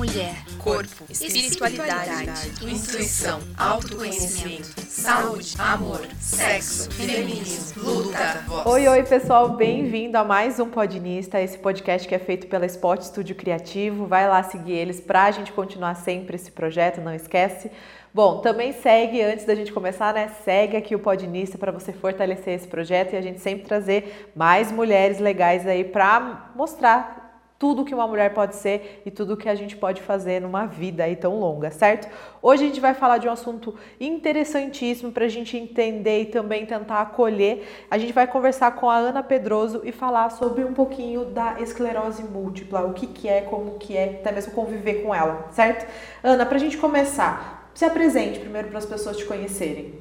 [0.00, 8.66] mulher, corpo, espiritualidade, intuição, autoconhecimento, saúde, amor, sexo, feminismo, luta, voz.
[8.66, 12.98] Oi, oi, pessoal, bem-vindo a mais um Podinista, esse podcast que é feito pela Spot
[13.02, 14.06] Studio Criativo.
[14.06, 17.70] Vai lá seguir eles para a gente continuar sempre esse projeto, não esquece.
[18.14, 20.30] Bom, também segue, antes da gente começar, né?
[20.42, 24.72] Segue aqui o Podinista para você fortalecer esse projeto e a gente sempre trazer mais
[24.72, 27.20] mulheres legais aí para mostrar
[27.60, 31.04] tudo que uma mulher pode ser e tudo que a gente pode fazer numa vida
[31.04, 32.08] aí tão longa, certo?
[32.40, 36.64] Hoje a gente vai falar de um assunto interessantíssimo para a gente entender e também
[36.64, 37.68] tentar acolher.
[37.90, 42.22] A gente vai conversar com a Ana Pedroso e falar sobre um pouquinho da esclerose
[42.22, 45.86] múltipla, o que, que é, como que é, até mesmo conviver com ela, certo?
[46.24, 49.96] Ana, para a gente começar, se apresente primeiro para as pessoas te conhecerem.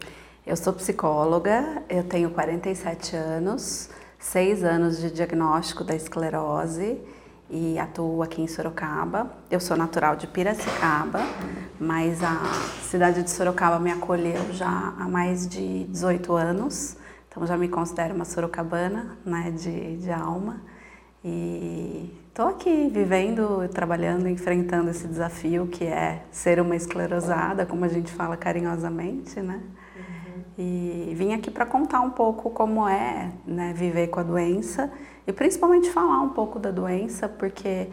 [0.47, 7.18] Eu sou psicóloga, eu tenho 47 anos, 6 anos de diagnóstico da esclerose
[7.49, 9.31] e atuo aqui em Sorocaba.
[9.49, 11.21] Eu sou natural de Piracicaba,
[11.79, 12.37] mas a
[12.83, 16.95] cidade de Sorocaba me acolheu já há mais de 18 anos,
[17.27, 20.61] então já me considero uma sorocabana né, de, de alma.
[21.23, 27.89] E estou aqui vivendo, trabalhando, enfrentando esse desafio que é ser uma esclerosada, como a
[27.89, 29.61] gente fala carinhosamente, né?
[30.61, 34.91] E vim aqui para contar um pouco como é né, viver com a doença
[35.25, 37.87] e principalmente falar um pouco da doença, porque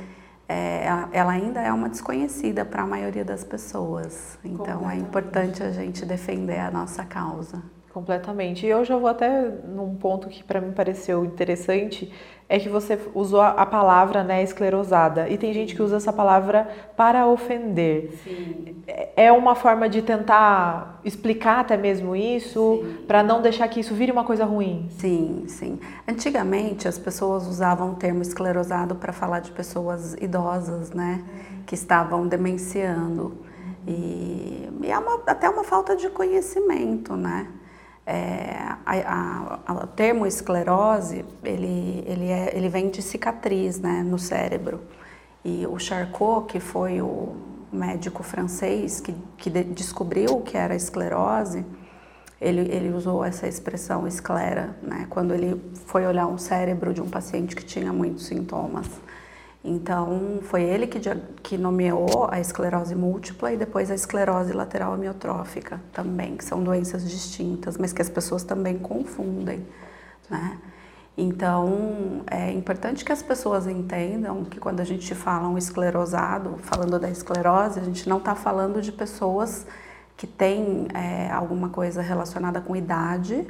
[0.48, 4.36] é, ela ainda é uma desconhecida para a maioria das pessoas.
[4.44, 7.62] Então é importante a gente defender a nossa causa.
[7.96, 8.66] Completamente.
[8.66, 12.12] E eu já vou até num ponto que para mim pareceu interessante,
[12.46, 15.30] é que você usou a palavra né, esclerosada.
[15.30, 18.10] E tem gente que usa essa palavra para ofender.
[18.22, 18.84] Sim.
[19.16, 24.12] É uma forma de tentar explicar até mesmo isso, para não deixar que isso vire
[24.12, 24.90] uma coisa ruim.
[24.90, 25.80] Sim, sim.
[26.06, 31.24] Antigamente as pessoas usavam o termo esclerosado para falar de pessoas idosas, né?
[31.64, 33.38] Que estavam demenciando.
[33.88, 37.48] E, e é uma, até uma falta de conhecimento, né?
[38.06, 38.56] É,
[38.86, 44.80] a, a, o termo esclerose, ele, ele, é, ele vem de cicatriz né, no cérebro.
[45.44, 47.34] E o Charcot, que foi o
[47.72, 51.64] médico francês que, que de, descobriu o que era esclerose,
[52.40, 57.08] ele, ele usou essa expressão esclera, né, quando ele foi olhar um cérebro de um
[57.08, 58.86] paciente que tinha muitos sintomas.
[59.68, 61.00] Então, foi ele que,
[61.42, 67.10] que nomeou a esclerose múltipla e depois a esclerose lateral amiotrófica também, que são doenças
[67.10, 69.66] distintas, mas que as pessoas também confundem,
[70.30, 70.56] né?
[71.18, 77.00] Então, é importante que as pessoas entendam que quando a gente fala um esclerosado, falando
[77.00, 79.66] da esclerose, a gente não está falando de pessoas
[80.16, 83.44] que têm é, alguma coisa relacionada com idade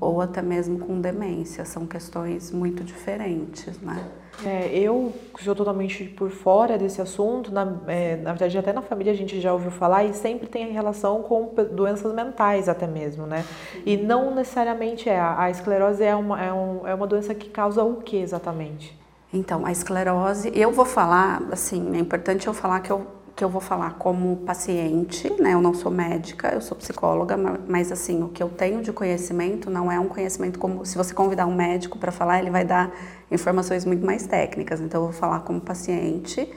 [0.00, 1.64] ou até mesmo com demência.
[1.64, 4.04] São questões muito diferentes, né?
[4.44, 9.10] É, eu sou totalmente por fora desse assunto, na, é, na verdade até na família
[9.10, 13.44] a gente já ouviu falar e sempre tem relação com doenças mentais até mesmo, né?
[13.86, 17.82] E não necessariamente é, a esclerose é uma, é, um, é uma doença que causa
[17.82, 18.98] o que exatamente?
[19.32, 23.50] Então, a esclerose, eu vou falar, assim, é importante eu falar que eu que eu
[23.50, 25.52] vou falar como paciente, né?
[25.52, 27.36] Eu não sou médica, eu sou psicóloga,
[27.68, 31.12] mas assim, o que eu tenho de conhecimento não é um conhecimento como se você
[31.12, 32.90] convidar um médico para falar, ele vai dar
[33.30, 34.80] informações muito mais técnicas.
[34.80, 36.50] Então eu vou falar como paciente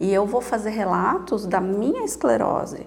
[0.00, 2.86] e eu vou fazer relatos da minha esclerose.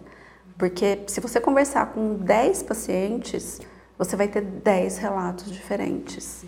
[0.58, 3.62] Porque se você conversar com 10 pacientes,
[3.96, 6.44] você vai ter 10 relatos diferentes.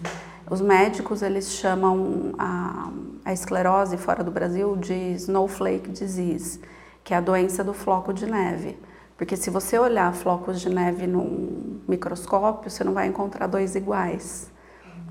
[0.50, 2.90] Os médicos, eles chamam a,
[3.24, 6.60] a esclerose fora do Brasil de snowflake disease
[7.08, 8.78] que é a doença do floco de neve.
[9.16, 14.52] Porque se você olhar flocos de neve num microscópio, você não vai encontrar dois iguais.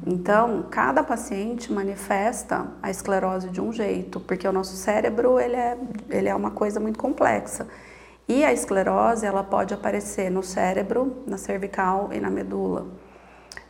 [0.06, 5.78] Então, cada paciente manifesta a esclerose de um jeito, porque o nosso cérebro ele é,
[6.10, 7.66] ele é uma coisa muito complexa.
[8.28, 12.88] E a esclerose ela pode aparecer no cérebro, na cervical e na medula.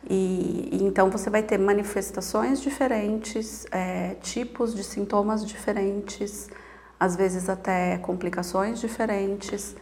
[0.09, 6.49] E, e então você vai ter manifestações diferentes, é, tipos de sintomas diferentes
[6.99, 9.75] às vezes até complicações diferentes.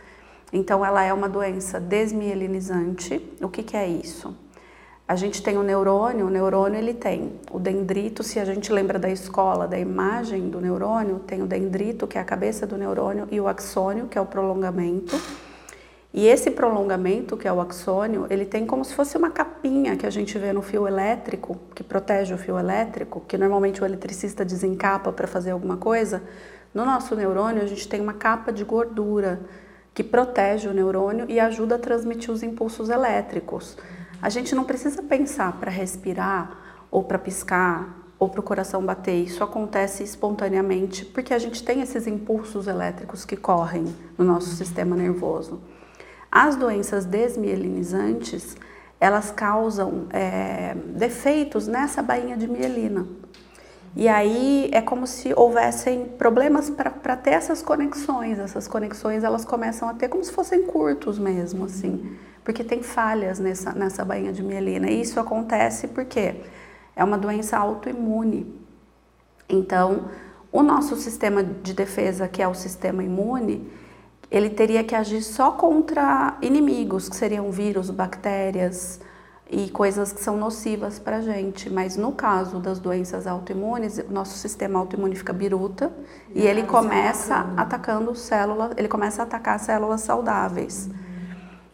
[0.52, 3.22] Então, ela é uma doença desmielinizante.
[3.42, 4.36] O que, que é isso?
[5.08, 8.98] A gente tem o neurônio, o neurônio ele tem o dendrito, se a gente lembra
[8.98, 13.28] da escola, da imagem do neurônio, tem o dendrito, que é a cabeça do neurônio,
[13.30, 15.16] e o axônio, que é o prolongamento.
[16.12, 20.08] E esse prolongamento, que é o axônio, ele tem como se fosse uma capinha que
[20.08, 24.44] a gente vê no fio elétrico, que protege o fio elétrico, que normalmente o eletricista
[24.44, 26.24] desencapa para fazer alguma coisa.
[26.76, 29.40] No nosso neurônio, a gente tem uma capa de gordura
[29.94, 33.78] que protege o neurônio e ajuda a transmitir os impulsos elétricos.
[34.22, 36.52] A gente não precisa pensar para respirar
[36.92, 39.24] ou para piscar ou para o coração bater.
[39.24, 44.98] Isso acontece espontaneamente porque a gente tem esses impulsos elétricos que correm no nosso sistema
[44.98, 45.62] nervoso.
[46.30, 48.58] As doenças desmielinizantes,
[49.00, 53.08] elas causam é, defeitos nessa bainha de mielina.
[53.96, 58.38] E aí é como se houvessem problemas para ter essas conexões.
[58.38, 63.40] Essas conexões elas começam a ter como se fossem curtos mesmo, assim, porque tem falhas
[63.40, 64.90] nessa, nessa bainha de mielina.
[64.90, 66.36] E isso acontece porque
[66.94, 68.60] é uma doença autoimune.
[69.48, 70.10] Então,
[70.52, 73.72] o nosso sistema de defesa, que é o sistema imune,
[74.30, 79.00] ele teria que agir só contra inimigos, que seriam vírus, bactérias,
[79.50, 81.70] e coisas que são nocivas para a gente.
[81.70, 85.92] Mas no caso das doenças autoimunes, o nosso sistema autoimune fica biruta
[86.34, 87.62] e, e ele começa atacando.
[87.62, 90.88] atacando células, ele começa a atacar células saudáveis.
[90.88, 91.06] Uhum.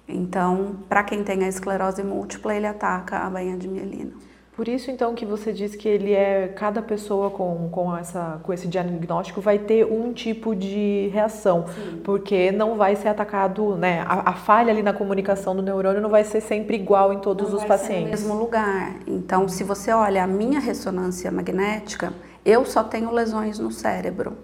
[0.07, 4.11] Então, para quem tem a esclerose múltipla, ele ataca a bainha de mielina.
[4.53, 8.51] Por isso, então, que você diz que ele é cada pessoa com, com, essa, com
[8.51, 12.01] esse diagnóstico vai ter um tipo de reação, Sim.
[12.03, 14.03] porque não vai ser atacado, né?
[14.05, 17.49] A, a, falha ali na comunicação do neurônio não vai ser sempre igual em todos
[17.49, 18.03] não os pacientes.
[18.03, 18.97] no mesmo lugar.
[19.07, 22.13] Então, se você olha a minha ressonância magnética,
[22.43, 24.37] eu só tenho lesões no cérebro.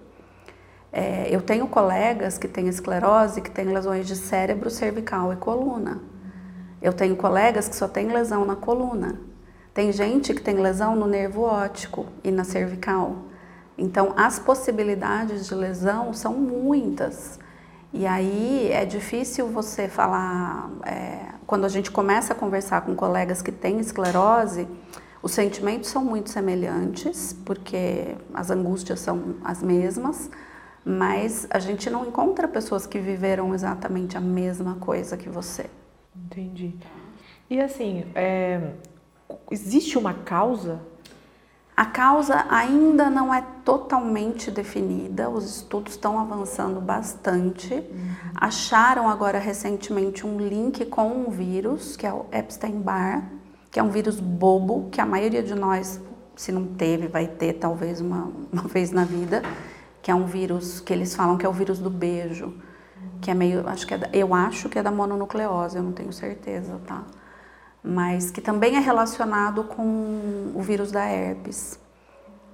[0.89, 6.01] É, eu tenho colegas que têm esclerose, que têm lesões de cérebro, cervical e coluna.
[6.81, 9.19] Eu tenho colegas que só têm lesão na coluna.
[9.77, 13.25] Tem gente que tem lesão no nervo óptico e na cervical.
[13.77, 17.39] Então, as possibilidades de lesão são muitas.
[17.93, 20.71] E aí é difícil você falar.
[20.83, 24.67] É, quando a gente começa a conversar com colegas que têm esclerose,
[25.21, 30.27] os sentimentos são muito semelhantes, porque as angústias são as mesmas,
[30.83, 35.69] mas a gente não encontra pessoas que viveram exatamente a mesma coisa que você.
[36.15, 36.73] Entendi.
[37.47, 38.71] E assim, é,
[39.51, 40.79] existe uma causa?
[41.77, 47.71] A causa ainda não é totalmente definida, os estudos estão avançando bastante.
[47.71, 48.15] Uhum.
[48.33, 53.23] Acharam agora recentemente um link com um vírus, que é o Epstein-Barr,
[53.71, 56.01] que é um vírus bobo, que a maioria de nós,
[56.35, 59.43] se não teve, vai ter talvez uma, uma vez na vida,
[60.01, 62.55] que é um vírus que eles falam que é o vírus do beijo,
[63.21, 66.11] que é meio, acho que é, eu acho que é da mononucleose, eu não tenho
[66.11, 67.03] certeza, tá?
[67.87, 71.79] Mas que também é relacionado com o vírus da herpes.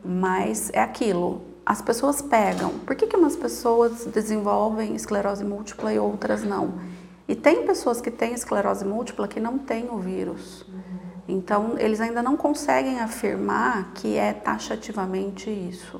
[0.05, 2.69] Mas é aquilo, as pessoas pegam.
[2.85, 6.75] Por que, que umas pessoas desenvolvem esclerose múltipla e outras não?
[7.27, 10.67] E tem pessoas que têm esclerose múltipla que não têm o vírus.
[11.27, 15.99] Então, eles ainda não conseguem afirmar que é taxativamente isso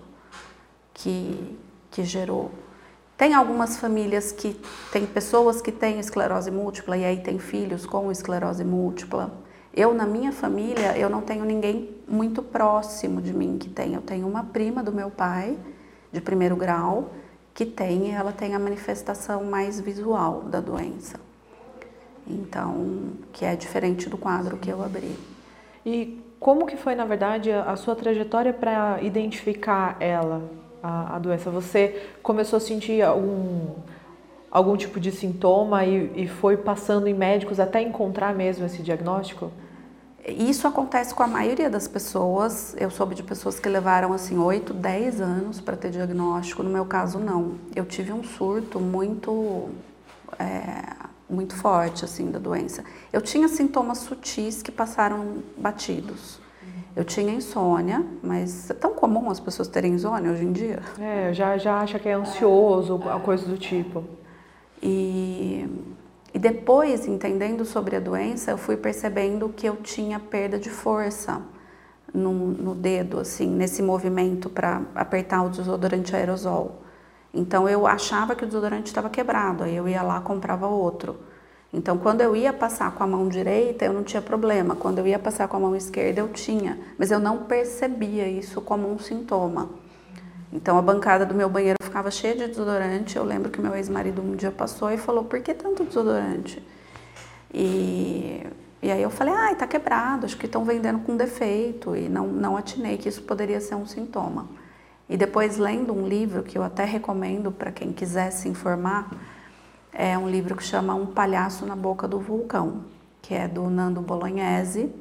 [0.93, 1.57] que,
[1.89, 2.51] que gerou
[3.17, 4.59] tem algumas famílias que
[4.91, 9.31] tem pessoas que têm esclerose múltipla e aí tem filhos com esclerose múltipla.
[9.73, 13.93] Eu, na minha família, eu não tenho ninguém muito próximo de mim que tem.
[13.93, 15.57] Eu tenho uma prima do meu pai,
[16.11, 17.11] de primeiro grau,
[17.53, 21.19] que tem e ela tem a manifestação mais visual da doença.
[22.27, 25.15] Então, que é diferente do quadro que eu abri.
[25.85, 30.62] E como que foi, na verdade, a sua trajetória para identificar ela?
[30.83, 31.49] A, a doença?
[31.49, 33.69] Você começou a sentir algum,
[34.51, 39.49] algum tipo de sintoma e, e foi passando em médicos até encontrar mesmo esse diagnóstico?
[40.25, 42.75] Isso acontece com a maioria das pessoas.
[42.79, 46.63] Eu soube de pessoas que levaram assim 8, 10 anos para ter diagnóstico.
[46.63, 47.55] No meu caso, não.
[47.75, 49.69] Eu tive um surto muito,
[50.39, 50.95] é,
[51.29, 52.85] muito forte assim da doença.
[53.11, 56.42] Eu tinha sintomas sutis que passaram batidos.
[56.95, 60.79] Eu tinha insônia, mas é tão comum as pessoas terem insônia hoje em dia.
[60.99, 63.19] É, já, já acha que é ansioso, é.
[63.19, 64.03] coisa do tipo.
[64.81, 65.67] E,
[66.33, 71.41] e depois, entendendo sobre a doença, eu fui percebendo que eu tinha perda de força
[72.13, 76.83] no, no dedo, assim, nesse movimento para apertar o desodorante aerosol.
[77.33, 81.17] Então eu achava que o desodorante estava quebrado, aí eu ia lá comprava outro.
[81.73, 84.75] Então, quando eu ia passar com a mão direita, eu não tinha problema.
[84.75, 86.77] Quando eu ia passar com a mão esquerda, eu tinha.
[86.99, 89.71] Mas eu não percebia isso como um sintoma.
[90.51, 93.17] Então, a bancada do meu banheiro ficava cheia de desodorante.
[93.17, 96.63] Eu lembro que meu ex-marido um dia passou e falou: Por que tanto desodorante?
[97.51, 98.45] E,
[98.79, 101.95] e aí eu falei: Ah, tá quebrado, acho que estão vendendo com defeito.
[101.95, 104.47] E não, não atinei que isso poderia ser um sintoma.
[105.09, 109.09] E depois, lendo um livro que eu até recomendo para quem quiser se informar
[109.93, 112.85] é um livro que chama Um Palhaço na Boca do Vulcão,
[113.21, 114.91] que é do Nando Bolognese.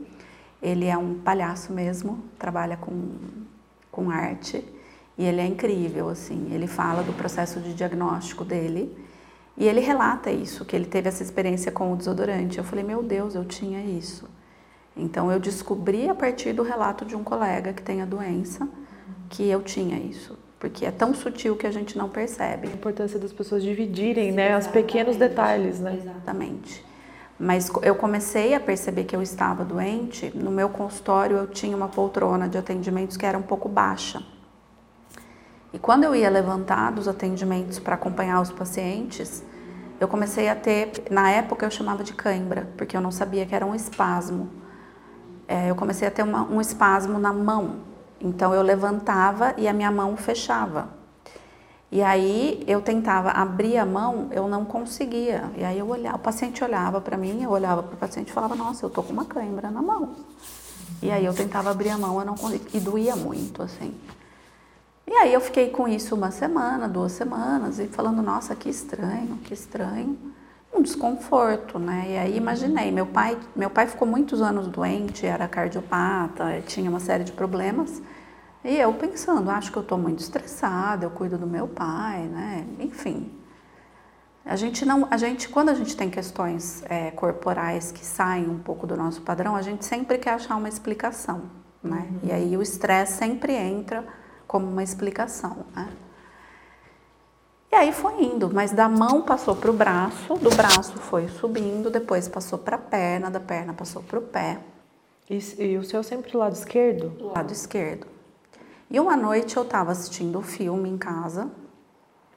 [0.61, 3.17] Ele é um palhaço mesmo, trabalha com,
[3.91, 4.65] com arte
[5.17, 6.53] e ele é incrível, assim.
[6.53, 8.97] Ele fala do processo de diagnóstico dele
[9.57, 12.59] e ele relata isso, que ele teve essa experiência com o desodorante.
[12.59, 14.29] Eu falei, meu Deus, eu tinha isso.
[14.97, 18.69] Então eu descobri a partir do relato de um colega que tem a doença
[19.29, 22.69] que eu tinha isso, porque é tão sutil que a gente não percebe.
[22.69, 25.99] A importância das pessoas dividirem, Sim, né, os pequenos detalhes, né?
[26.01, 26.85] Exatamente.
[27.37, 30.31] Mas eu comecei a perceber que eu estava doente.
[30.33, 34.23] No meu consultório eu tinha uma poltrona de atendimentos que era um pouco baixa.
[35.73, 39.43] E quando eu ia levantar dos atendimentos para acompanhar os pacientes,
[39.99, 43.53] eu comecei a ter, na época eu chamava de cãibra, porque eu não sabia que
[43.53, 44.49] era um espasmo.
[45.49, 47.91] É, eu comecei a ter uma, um espasmo na mão.
[48.23, 50.89] Então eu levantava e a minha mão fechava.
[51.91, 55.51] E aí eu tentava abrir a mão, eu não conseguia.
[55.57, 58.33] E aí eu olhava, o paciente olhava para mim, eu olhava para o paciente e
[58.33, 60.15] falava: "Nossa, eu tô com uma cãibra na mão".
[61.03, 63.93] E aí eu tentava abrir a mão, eu não conseguia, e doía muito assim.
[65.07, 69.37] E aí eu fiquei com isso uma semana, duas semanas, e falando, nossa, que estranho,
[69.45, 70.17] que estranho.
[70.73, 72.07] Um desconforto, né?
[72.09, 77.01] E aí imaginei, meu pai, meu pai ficou muitos anos doente, era cardiopata, tinha uma
[77.01, 78.01] série de problemas.
[78.65, 82.67] E eu pensando, acho que eu estou muito estressada, eu cuido do meu pai, né?
[82.79, 83.31] Enfim.
[84.45, 88.59] A gente não, a gente, quando a gente tem questões é, corporais que saem um
[88.59, 91.43] pouco do nosso padrão, a gente sempre quer achar uma explicação,
[91.83, 92.09] né?
[92.11, 92.29] Uhum.
[92.29, 94.05] E aí o estresse sempre entra
[94.47, 95.65] como uma explicação.
[95.75, 95.89] Né?
[97.73, 101.89] E aí foi indo, mas da mão passou para o braço, do braço foi subindo,
[101.89, 104.59] depois passou para a perna, da perna passou para o pé.
[105.31, 107.09] E, e, o seu sempre do lado esquerdo?
[107.09, 108.12] Do lado esquerdo.
[108.93, 111.51] E uma noite eu estava assistindo o filme em casa,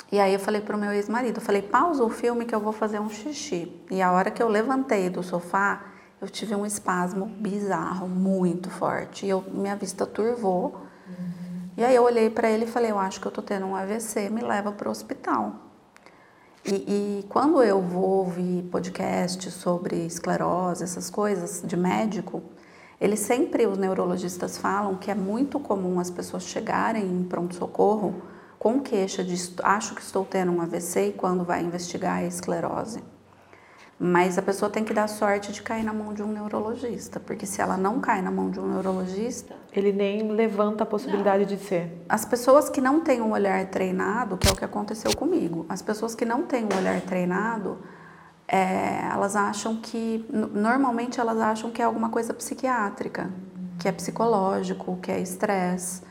[0.09, 2.71] e aí eu falei para o meu ex-marido, falei, pausa o filme que eu vou
[2.71, 3.69] fazer um xixi.
[3.91, 5.83] E a hora que eu levantei do sofá,
[6.21, 9.25] eu tive um espasmo bizarro, muito forte.
[9.25, 10.77] E eu, minha vista turvou.
[11.07, 11.69] Uhum.
[11.75, 13.75] E aí eu olhei para ele e falei, eu acho que eu tô tendo um
[13.75, 15.55] AVC, me leva para o hospital.
[16.63, 22.41] E, e, quando eu vou ouvir podcast sobre esclerose, essas coisas de médico,
[22.99, 28.21] eles sempre, os neurologistas falam que é muito comum as pessoas chegarem em pronto-socorro
[28.57, 33.03] com queixa de acho que estou tendo um AVC e quando vai investigar a esclerose.
[33.97, 37.45] Mas a pessoa tem que dar sorte de cair na mão de um neurologista, porque
[37.45, 39.55] se ela não cai na mão de um neurologista.
[39.71, 41.55] Ele nem levanta a possibilidade não.
[41.55, 42.03] de ser.
[42.09, 45.81] As pessoas que não têm um olhar treinado, que é o que aconteceu comigo, as
[45.81, 47.77] pessoas que não têm um olhar treinado,
[48.47, 50.25] é, elas acham que.
[50.29, 53.31] Normalmente elas acham que é alguma coisa psiquiátrica,
[53.79, 56.01] que é psicológico, que é estresse.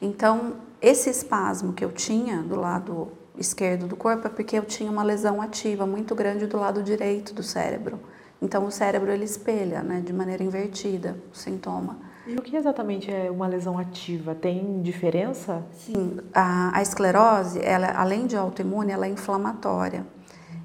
[0.00, 4.90] Então, esse espasmo que eu tinha do lado esquerdo do corpo é porque eu tinha
[4.90, 7.98] uma lesão ativa muito grande do lado direito do cérebro.
[8.40, 11.98] Então o cérebro ele espelha, né, de maneira invertida o sintoma.
[12.26, 14.34] E o que exatamente é uma lesão ativa?
[14.34, 15.64] Tem diferença?
[15.72, 20.06] Sim, a, a esclerose, ela, além de autoimune, ela é inflamatória.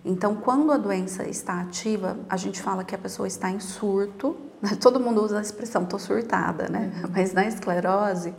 [0.08, 4.38] Então, quando a doença está ativa, a gente fala que a pessoa está em surto.
[4.80, 6.92] Todo mundo usa a expressão "tô surtada", né?
[7.04, 7.10] Uhum.
[7.18, 8.36] Mas na esclerose,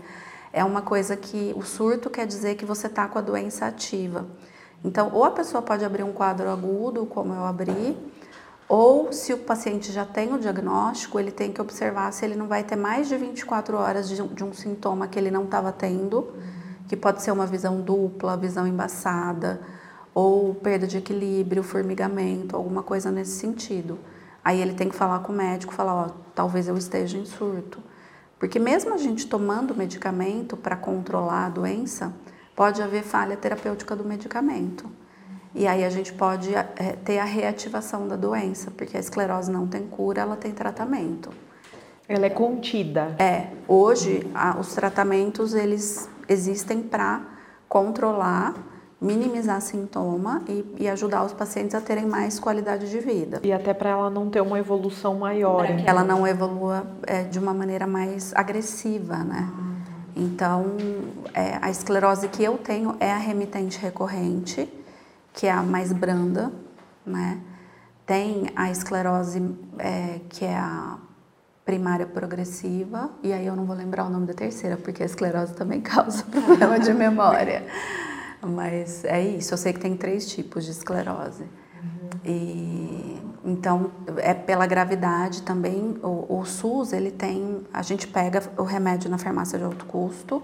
[0.53, 4.27] é uma coisa que o surto quer dizer que você está com a doença ativa.
[4.85, 7.99] Então, ou a pessoa pode abrir um quadro agudo, como eu abri,
[8.69, 12.47] ou se o paciente já tem o diagnóstico, ele tem que observar se ele não
[12.47, 16.33] vai ter mais de 24 horas de, de um sintoma que ele não estava tendo,
[16.87, 19.61] que pode ser uma visão dupla, visão embaçada,
[20.17, 23.99] ou perda de equilíbrio, formigamento, alguma coisa nesse sentido.
[24.43, 27.83] Aí ele tem que falar com o médico, falar, ó, talvez eu esteja em surto.
[28.39, 32.15] Porque mesmo a gente tomando medicamento para controlar a doença,
[32.55, 34.91] pode haver falha terapêutica do medicamento.
[35.55, 36.65] E aí a gente pode é,
[37.05, 41.29] ter a reativação da doença, porque a esclerose não tem cura, ela tem tratamento.
[42.09, 43.15] Ela é contida.
[43.19, 43.49] É.
[43.69, 47.21] Hoje, a, os tratamentos, eles existem para
[47.69, 48.55] controlar
[49.01, 53.41] minimizar sintoma e, e, ajudar os pacientes a terem mais qualidade de vida.
[53.43, 55.67] E até para ela não ter uma evolução maior.
[55.67, 59.51] Que ela não evolua é, de uma maneira mais agressiva, né?
[60.17, 60.77] Então,
[61.35, 64.67] é, a esclerose que eu tenho é a remitente recorrente,
[65.35, 66.51] que é a mais branda,
[67.05, 67.39] né?
[68.07, 69.43] Tem a esclerose
[69.79, 70.97] é, que é a
[71.67, 75.53] primária progressiva, e aí eu não vou lembrar o nome da terceira, porque a esclerose
[75.53, 77.67] também causa problema de memória.
[78.43, 81.43] Mas é isso, eu sei que tem três tipos de esclerose.
[81.43, 82.09] Uhum.
[82.25, 88.63] E, então, é pela gravidade também, o, o, SUS, ele tem, a gente pega o
[88.63, 90.43] remédio na farmácia de alto custo,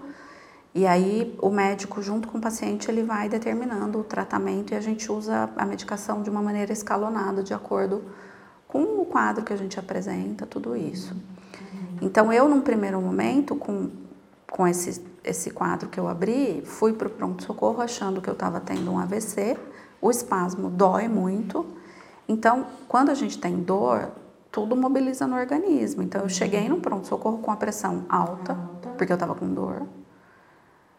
[0.74, 4.80] e aí o médico, junto com o paciente, ele vai determinando o tratamento e a
[4.80, 8.02] gente usa a medicação de uma maneira escalonada, de acordo
[8.66, 11.12] com o quadro que a gente apresenta, tudo isso.
[11.12, 11.98] Uhum.
[12.00, 13.90] Então, eu, num primeiro momento, com,
[14.50, 18.60] com esse esse quadro que eu abri, fui para o pronto-socorro achando que eu estava
[18.60, 19.56] tendo um AVC.
[20.00, 21.66] O espasmo dói muito.
[22.28, 24.10] Então, quando a gente tem dor,
[24.52, 26.02] tudo mobiliza no organismo.
[26.02, 28.54] Então eu cheguei no pronto-socorro com a pressão alta,
[28.98, 29.82] porque eu estava com dor.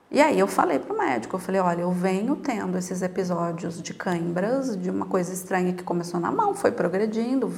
[0.10, 3.94] E aí eu falei pro médico, eu falei, olha, eu venho tendo esses episódios de
[3.94, 7.52] câimbras, de uma coisa estranha que começou na mão, foi progredindo,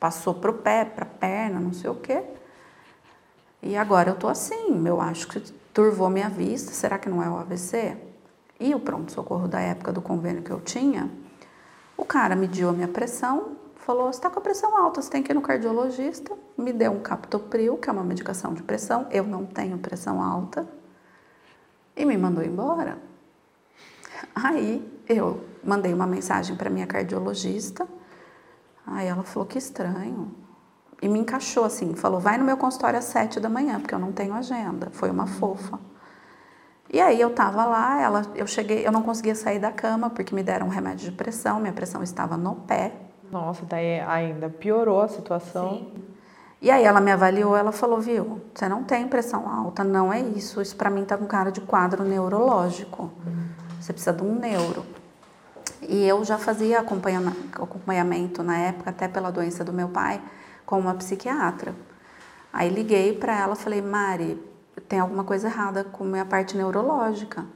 [0.00, 2.24] passou pro pé, pra perna, não sei o quê.
[3.62, 5.42] E agora eu tô assim, eu acho que
[5.76, 7.98] turvou minha vista, será que não é o AVC?
[8.58, 11.10] E o pronto-socorro da época do convênio que eu tinha,
[11.98, 15.22] o cara mediu a minha pressão, falou, você está com a pressão alta, você tem
[15.22, 19.24] que ir no cardiologista, me deu um captopril, que é uma medicação de pressão, eu
[19.24, 20.66] não tenho pressão alta,
[21.94, 22.96] e me mandou embora.
[24.34, 27.86] Aí eu mandei uma mensagem para minha cardiologista.
[28.86, 30.45] Aí ela falou que estranho.
[31.02, 33.98] E me encaixou assim, falou: "Vai no meu consultório às sete da manhã, porque eu
[33.98, 34.88] não tenho agenda".
[34.92, 35.78] Foi uma fofa.
[36.92, 40.34] E aí eu tava lá, ela, eu cheguei, eu não conseguia sair da cama porque
[40.34, 42.92] me deram um remédio de pressão, minha pressão estava no pé.
[43.30, 45.70] Nossa, daí ainda piorou a situação.
[45.70, 46.04] Sim.
[46.62, 50.20] E aí ela me avaliou, ela falou, viu, você não tem pressão alta, não é
[50.20, 53.10] isso, isso para mim tá com cara de quadro neurológico.
[53.80, 54.84] Você precisa de um neuro.
[55.82, 60.20] E eu já fazia acompanhamento na época, até pela doença do meu pai,
[60.66, 61.74] com uma psiquiatra.
[62.52, 64.42] Aí liguei para ela, falei, Mari,
[64.88, 67.46] tem alguma coisa errada com minha parte neurológica.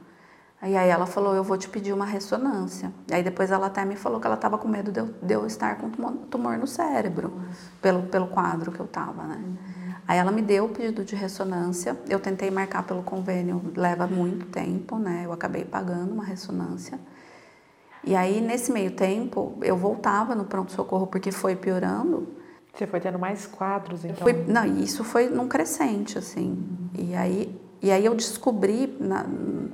[0.63, 2.93] E aí ela falou, eu vou te pedir uma ressonância.
[3.11, 5.45] Aí depois ela até me falou que ela estava com medo de eu, de eu,
[5.47, 7.33] estar com tumor no cérebro,
[7.81, 9.43] pelo, pelo quadro que eu estava, né?
[10.07, 14.45] Aí ela me deu o pedido de ressonância, eu tentei marcar pelo convênio, leva muito
[14.47, 15.23] tempo, né?
[15.25, 16.99] Eu acabei pagando uma ressonância.
[18.03, 22.40] E aí, nesse meio tempo, eu voltava no pronto-socorro porque foi piorando.
[22.73, 24.23] Você foi tendo mais quadros, então?
[24.23, 26.49] Fui, não, isso foi num crescente, assim.
[26.97, 27.05] Uhum.
[27.09, 29.25] E aí e aí eu descobri, na,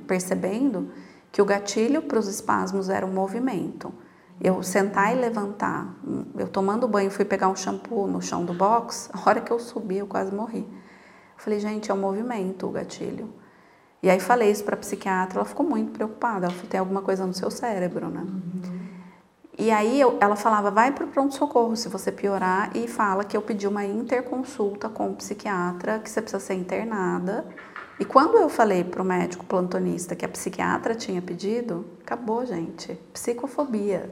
[0.08, 0.90] percebendo,
[1.32, 3.94] que o gatilho para os espasmos era o movimento.
[4.40, 5.94] Eu sentar e levantar,
[6.38, 9.60] eu tomando banho, fui pegar um shampoo no chão do box, a hora que eu
[9.60, 10.66] subi eu quase morri.
[11.36, 13.30] falei, gente, é o movimento o gatilho.
[14.02, 17.02] E aí falei isso para a psiquiatra, ela ficou muito preocupada, ela falou, tem alguma
[17.02, 18.22] coisa no seu cérebro, né?
[18.22, 18.77] Uhum.
[19.58, 23.36] E aí eu, ela falava, vai para o pronto-socorro se você piorar e fala que
[23.36, 27.44] eu pedi uma interconsulta com o psiquiatra, que você precisa ser internada
[28.00, 32.94] e quando eu falei para o médico plantonista que a psiquiatra tinha pedido, acabou, gente.
[33.12, 34.12] Psicofobia.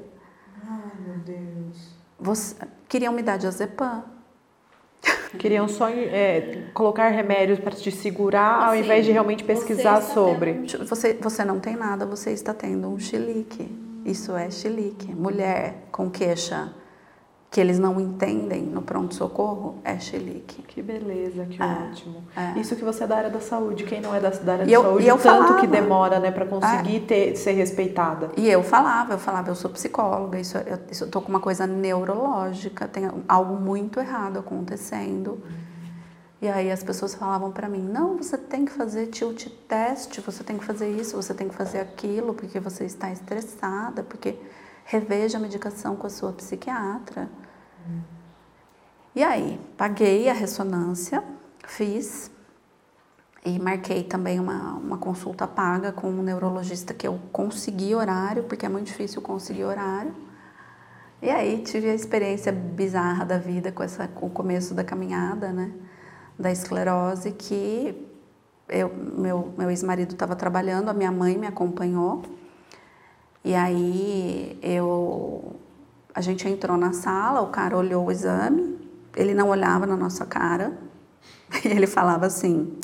[0.67, 1.95] Ai, meu Deus.
[2.19, 2.55] Você,
[2.89, 4.03] queriam me dar diazepam.
[5.37, 10.65] Queriam só é, colocar remédios para te segurar, assim, ao invés de realmente pesquisar sobre.
[10.65, 13.69] Tendo, você, você não tem nada, você está tendo um chilique.
[14.05, 15.13] Isso é chilique.
[15.13, 16.71] Mulher com queixa
[17.55, 20.61] que eles não entendem no pronto-socorro é xilique.
[20.63, 22.23] Que beleza, que é, ótimo.
[22.35, 22.59] É.
[22.59, 24.71] Isso que você é da área da saúde, quem não é da, da área da
[24.71, 26.99] eu, saúde, o tanto falava, que demora né, para conseguir é.
[26.99, 28.29] ter, ser respeitada.
[28.35, 31.39] E eu falava, eu falava, eu sou psicóloga, isso, eu, isso, eu tô com uma
[31.39, 35.41] coisa neurológica, tem algo muito errado acontecendo.
[36.41, 40.43] E aí as pessoas falavam para mim, não, você tem que fazer tilt test, você
[40.43, 44.37] tem que fazer isso, você tem que fazer aquilo, porque você está estressada, porque
[44.83, 47.29] reveja a medicação com a sua psiquiatra.
[49.15, 51.23] E aí, paguei a ressonância,
[51.65, 52.29] fiz
[53.45, 58.65] e marquei também uma, uma consulta paga com um neurologista que eu consegui horário, porque
[58.65, 60.13] é muito difícil conseguir horário.
[61.21, 65.51] E aí tive a experiência bizarra da vida com, essa, com o começo da caminhada,
[65.51, 65.71] né?
[66.37, 68.07] Da esclerose, que
[68.67, 72.23] eu, meu, meu ex-marido estava trabalhando, a minha mãe me acompanhou.
[73.43, 75.55] E aí eu
[76.15, 78.79] a gente entrou na sala, o cara olhou o exame,
[79.15, 80.71] ele não olhava na nossa cara,
[81.63, 82.77] e ele falava assim: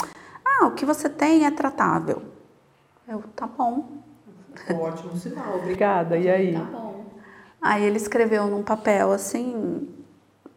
[0.45, 2.21] Ah, o que você tem é tratável.
[3.07, 4.01] Eu, tá bom.
[4.69, 6.17] Ótimo sinal, obrigada.
[6.17, 6.53] E aí?
[6.53, 7.05] Tá bom.
[7.61, 9.87] Aí ele escreveu num papel assim,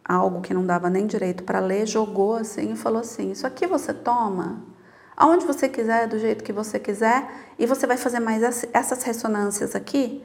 [0.07, 3.65] algo que não dava nem direito para ler, jogou assim e falou assim: Isso aqui
[3.65, 4.61] você toma
[5.17, 7.25] aonde você quiser, do jeito que você quiser,
[7.57, 10.21] e você vai fazer mais essas ressonâncias aqui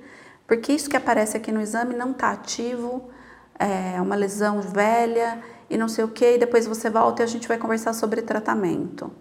[0.51, 3.09] porque isso que aparece aqui no exame não está ativo,
[3.57, 5.41] é uma lesão velha
[5.71, 8.21] e não sei o que, e depois você volta e a gente vai conversar sobre
[8.21, 9.13] tratamento.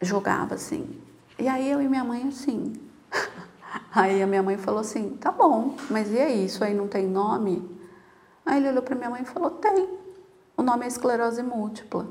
[0.00, 0.96] Jogava assim.
[1.36, 2.72] E aí eu e minha mãe assim.
[3.92, 7.06] Aí a minha mãe falou assim: tá bom, mas e aí, isso aí não tem
[7.06, 7.68] nome?
[8.44, 9.88] Aí ele olhou para minha mãe e falou: tem.
[10.56, 12.06] O nome é esclerose múltipla.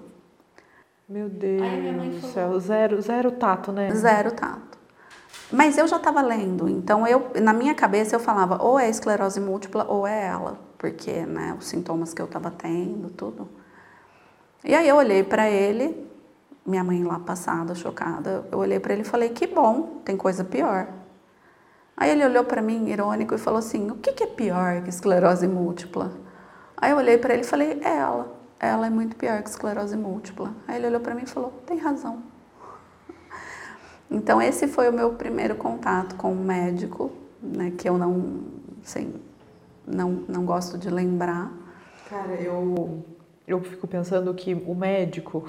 [1.08, 3.94] Meu Deus do céu, zero, zero tato, né?
[3.94, 4.78] Zero tato.
[5.52, 9.39] Mas eu já estava lendo, então eu, na minha cabeça eu falava ou é esclerose
[9.39, 13.50] múltipla ou é ela, porque né, os sintomas que eu estava tendo, tudo.
[14.63, 16.10] E aí eu olhei para ele,
[16.65, 20.46] minha mãe lá passada, chocada, eu olhei para ele e falei: que bom, tem coisa
[20.46, 20.88] pior.
[21.96, 24.90] Aí ele olhou para mim, irônico, e falou assim: o que, que é pior que
[24.90, 26.12] esclerose múltipla?
[26.78, 28.36] Aí eu olhei para ele e falei: é ela.
[28.60, 30.54] Ela é muito pior que esclerose múltipla.
[30.68, 32.24] Aí ele olhou para mim e falou: tem razão.
[34.10, 38.42] Então esse foi o meu primeiro contato com um médico, né, que eu não,
[38.84, 39.14] assim,
[39.88, 41.50] não, não gosto de lembrar.
[42.10, 43.06] Cara, eu,
[43.48, 45.48] eu fico pensando que o médico,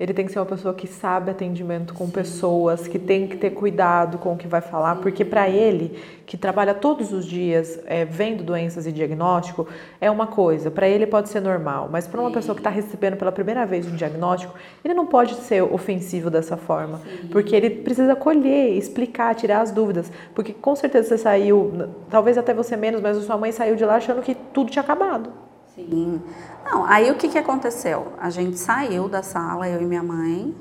[0.00, 3.50] ele tem que ser uma pessoa que sabe atendimento com pessoas, que tem que ter
[3.50, 8.06] cuidado com o que vai falar, porque para ele, que trabalha todos os dias é,
[8.06, 9.68] vendo doenças e diagnóstico,
[10.00, 13.18] é uma coisa, para ele pode ser normal, mas para uma pessoa que está recebendo
[13.18, 17.28] pela primeira vez um diagnóstico, ele não pode ser ofensivo dessa forma, Sim.
[17.30, 22.54] porque ele precisa colher, explicar, tirar as dúvidas, porque com certeza você saiu, talvez até
[22.54, 25.49] você menos, mas a sua mãe saiu de lá achando que tudo tinha acabado.
[25.88, 26.22] Sim.
[26.64, 28.12] Não, aí o que, que aconteceu?
[28.18, 30.54] A gente saiu da sala, eu e minha mãe.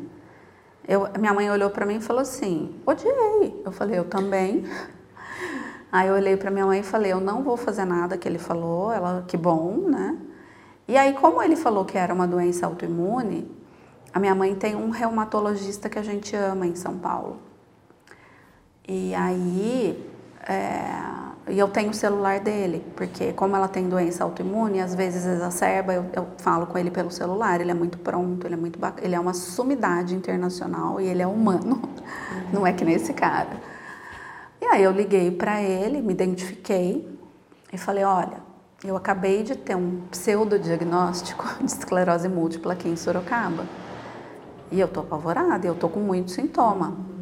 [0.88, 3.62] Eu, minha mãe olhou para mim e falou assim: odiei.
[3.66, 4.66] Eu falei: eu também.
[5.92, 8.40] Aí eu olhei para minha mãe e falei: eu não vou fazer nada que ele
[8.40, 8.92] falou.
[8.92, 10.18] Ela, que bom, né?
[10.88, 13.50] E aí, como ele falou que era uma doença autoimune,
[14.12, 17.38] a minha mãe tem um reumatologista que a gente ama em São Paulo.
[18.88, 20.04] E aí,
[20.48, 20.92] é,
[21.50, 25.94] e eu tenho o celular dele, porque como ela tem doença autoimune, às vezes exacerba,
[25.94, 29.06] eu, eu falo com ele pelo celular, ele é muito pronto, ele é muito bacana,
[29.06, 31.82] ele é uma sumidade internacional e ele é humano,
[32.54, 33.62] não é que nesse cara.
[34.62, 37.08] E aí eu liguei para ele, me identifiquei
[37.72, 38.38] e falei, olha,
[38.84, 43.66] eu acabei de ter um pseudodiagnóstico de esclerose múltipla aqui em Sorocaba.
[44.72, 47.19] E eu tô apavorada, eu tô com muito sintoma.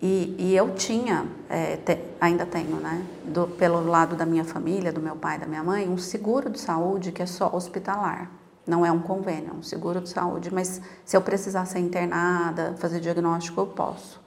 [0.00, 4.92] E, e eu tinha, é, te, ainda tenho, né, do, pelo lado da minha família,
[4.92, 8.30] do meu pai, da minha mãe, um seguro de saúde que é só hospitalar.
[8.66, 12.74] Não é um convênio, é um seguro de saúde, mas se eu precisar ser internada,
[12.78, 14.20] fazer diagnóstico, eu posso.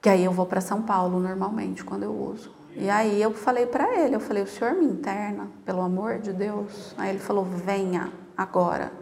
[0.00, 2.52] Que aí eu vou para São Paulo normalmente quando eu uso.
[2.76, 6.32] E aí eu falei para ele, eu falei, o senhor me interna, pelo amor de
[6.32, 6.94] Deus?
[6.96, 8.92] Aí ele falou, venha agora.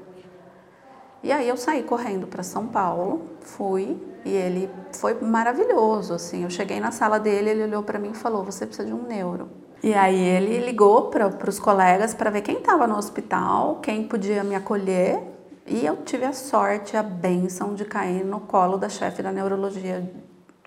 [1.22, 6.44] E aí eu saí correndo para São Paulo, fui, e ele foi maravilhoso, assim.
[6.44, 9.02] Eu cheguei na sala dele, ele olhou para mim e falou: "Você precisa de um
[9.02, 9.48] neuro".
[9.82, 14.42] E aí ele ligou para os colegas para ver quem estava no hospital, quem podia
[14.42, 15.22] me acolher.
[15.66, 20.08] E eu tive a sorte, a benção de cair no colo da chefe da neurologia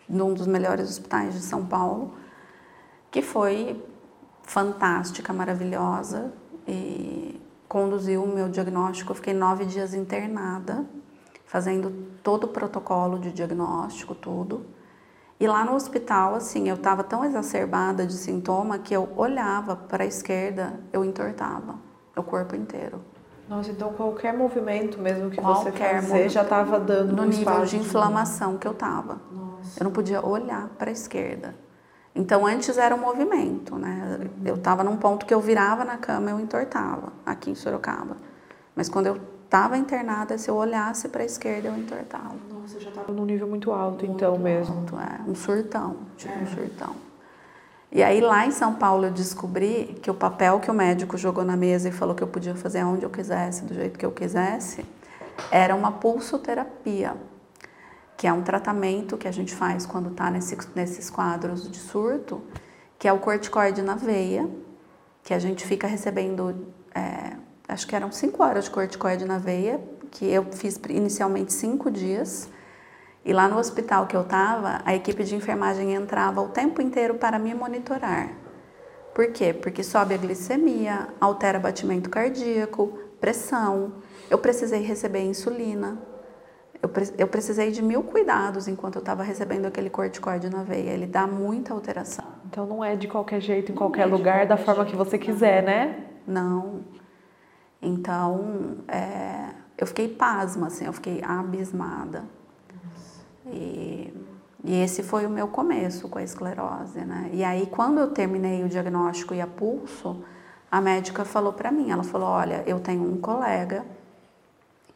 [0.08, 2.14] num dos melhores hospitais de São Paulo,
[3.12, 3.82] que foi
[4.44, 6.34] fantástica, maravilhosa
[6.68, 9.12] e conduziu o meu diagnóstico.
[9.12, 10.84] Eu fiquei nove dias internada
[11.46, 14.66] fazendo todo o protocolo de diagnóstico, tudo.
[15.40, 20.04] E lá no hospital, assim, eu estava tão exacerbada de sintoma que eu olhava para
[20.04, 21.76] a esquerda, eu entortava
[22.16, 23.00] o corpo inteiro.
[23.48, 27.66] Nossa, então qualquer movimento mesmo que qualquer você fazer já estava dando no um nível
[27.66, 29.20] de inflamação que eu estava.
[29.78, 31.56] Eu não podia olhar para a esquerda.
[32.20, 34.20] Então antes era um movimento, né?
[34.44, 38.18] Eu estava num ponto que eu virava na cama, eu entortava aqui em Sorocaba.
[38.76, 42.36] Mas quando eu estava internada, se eu olhasse para a esquerda, eu entortava.
[42.52, 44.86] Nossa, já estava num nível muito alto, muito então alto, mesmo.
[45.00, 46.42] É, um surtão, tipo é.
[46.42, 46.96] um surtão.
[47.90, 51.46] E aí lá em São Paulo eu descobri que o papel que o médico jogou
[51.46, 54.12] na mesa e falou que eu podia fazer onde eu quisesse, do jeito que eu
[54.12, 54.86] quisesse,
[55.50, 57.16] era uma pulsoterapia,
[58.20, 62.44] que é um tratamento que a gente faz quando está nesse, nesses quadros de surto,
[62.98, 64.46] que é o corticoide na veia,
[65.24, 69.80] que a gente fica recebendo é, acho que eram cinco horas de corticoide na veia,
[70.12, 72.50] que eu fiz inicialmente cinco dias.
[73.24, 77.16] E lá no hospital que eu estava, a equipe de enfermagem entrava o tempo inteiro
[77.16, 78.34] para me monitorar.
[79.16, 79.54] Por quê?
[79.54, 83.94] Porque sobe a glicemia, altera batimento cardíaco, pressão.
[84.30, 86.09] Eu precisei receber insulina.
[86.82, 90.92] Eu, eu precisei de mil cuidados enquanto eu estava recebendo aquele corticoide na veia.
[90.92, 92.26] Ele dá muita alteração.
[92.50, 95.62] Então não é de qualquer jeito, em qualquer é lugar, da forma que você quiser,
[95.62, 96.06] né?
[96.26, 96.82] Não.
[97.82, 102.26] Então, é, eu fiquei pasma, assim, eu fiquei abismada.
[103.46, 104.14] E,
[104.64, 107.30] e, esse foi o meu começo com a esclerose, né?
[107.34, 110.24] E aí, quando eu terminei o diagnóstico e a pulso,
[110.70, 113.86] a médica falou para mim, ela falou, olha, eu tenho um colega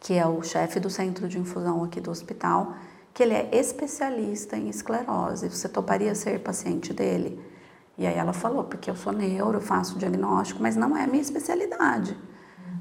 [0.03, 2.75] que é o chefe do centro de infusão aqui do hospital,
[3.13, 5.47] que ele é especialista em esclerose.
[5.47, 7.41] Você toparia ser paciente dele?
[7.97, 11.21] E aí ela falou, porque eu sou neuro, faço diagnóstico, mas não é a minha
[11.21, 12.17] especialidade.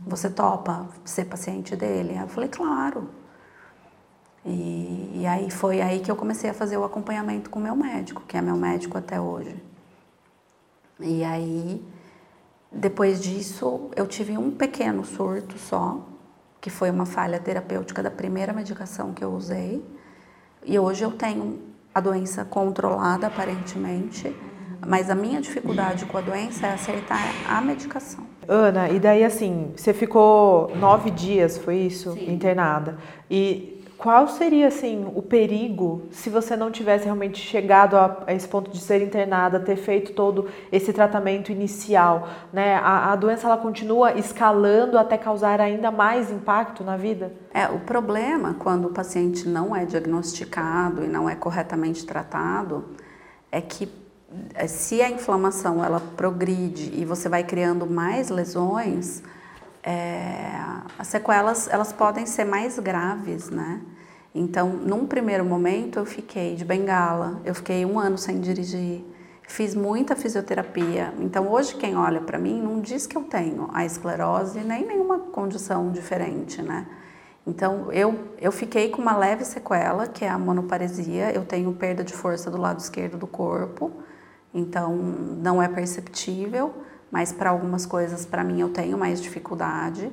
[0.04, 2.18] Você topa ser paciente dele?
[2.20, 3.08] Eu falei, claro.
[4.44, 8.22] E, e, aí foi aí que eu comecei a fazer o acompanhamento com meu médico,
[8.26, 9.62] que é meu médico até hoje.
[10.98, 11.80] E aí,
[12.72, 16.11] depois disso, eu tive um pequeno surto só,
[16.62, 19.84] que foi uma falha terapêutica da primeira medicação que eu usei.
[20.64, 21.60] E hoje eu tenho
[21.92, 24.34] a doença controlada, aparentemente,
[24.86, 28.24] mas a minha dificuldade com a doença é acertar a medicação.
[28.46, 32.12] Ana, e daí assim, você ficou nove dias, foi isso?
[32.12, 32.32] Sim.
[32.32, 32.96] Internada.
[33.28, 33.71] E
[34.02, 38.68] qual seria assim o perigo se você não tivesse realmente chegado a, a, esse ponto
[38.68, 42.74] de ser internada, ter feito todo esse tratamento inicial, né?
[42.74, 47.32] A, a, doença ela continua escalando até causar ainda mais impacto na vida?
[47.54, 52.84] É o problema quando o paciente não é diagnosticado e não é corretamente tratado
[53.52, 53.88] é que
[54.54, 59.22] é, se a inflamação ela progride e você vai criando mais lesões
[59.82, 60.52] é,
[60.98, 63.80] as sequelas elas podem ser mais graves, né?
[64.34, 69.04] Então, num primeiro momento, eu fiquei de bengala, eu fiquei um ano sem dirigir,
[69.42, 71.12] fiz muita fisioterapia.
[71.18, 75.18] Então, hoje, quem olha para mim não diz que eu tenho a esclerose nem nenhuma
[75.18, 76.86] condição diferente, né?
[77.46, 81.32] Então, eu, eu fiquei com uma leve sequela, que é a monoparesia.
[81.32, 83.90] Eu tenho perda de força do lado esquerdo do corpo,
[84.54, 86.72] então não é perceptível
[87.12, 90.10] mas para algumas coisas, para mim, eu tenho mais dificuldade.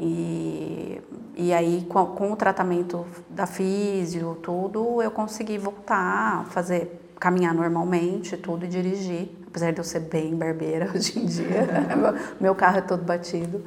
[0.00, 1.00] E,
[1.36, 8.36] e aí, com, com o tratamento da físio, tudo, eu consegui voltar, fazer, caminhar normalmente,
[8.36, 9.30] tudo e dirigir.
[9.46, 11.68] Apesar de eu ser bem barbeira hoje em dia,
[12.40, 13.64] meu carro é todo batido.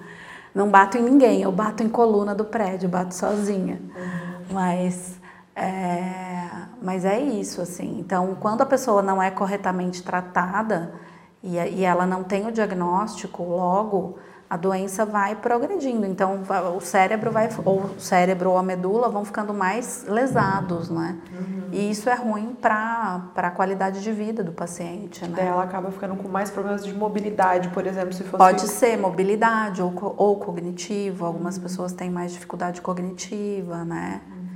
[0.53, 3.79] Não bato em ninguém, eu bato em coluna do prédio, bato sozinha.
[3.95, 4.53] Uhum.
[4.53, 5.15] Mas
[5.55, 6.49] é,
[6.81, 7.97] mas é isso, assim.
[7.99, 10.93] Então, quando a pessoa não é corretamente tratada,
[11.43, 14.17] e, e ela não tem o diagnóstico, logo
[14.49, 16.05] a doença vai progredindo.
[16.05, 16.41] Então,
[16.75, 21.17] o cérebro vai, ou o cérebro ou a medula vão ficando mais lesados, né?
[21.33, 21.69] Uhum.
[21.73, 25.47] E isso é ruim para a qualidade de vida do paciente, né?
[25.47, 28.37] ela acaba ficando com mais problemas de mobilidade, por exemplo, se fosse...
[28.37, 31.25] Pode ser mobilidade ou, ou cognitivo.
[31.25, 31.63] Algumas uhum.
[31.63, 34.21] pessoas têm mais dificuldade cognitiva, né?
[34.29, 34.46] Uhum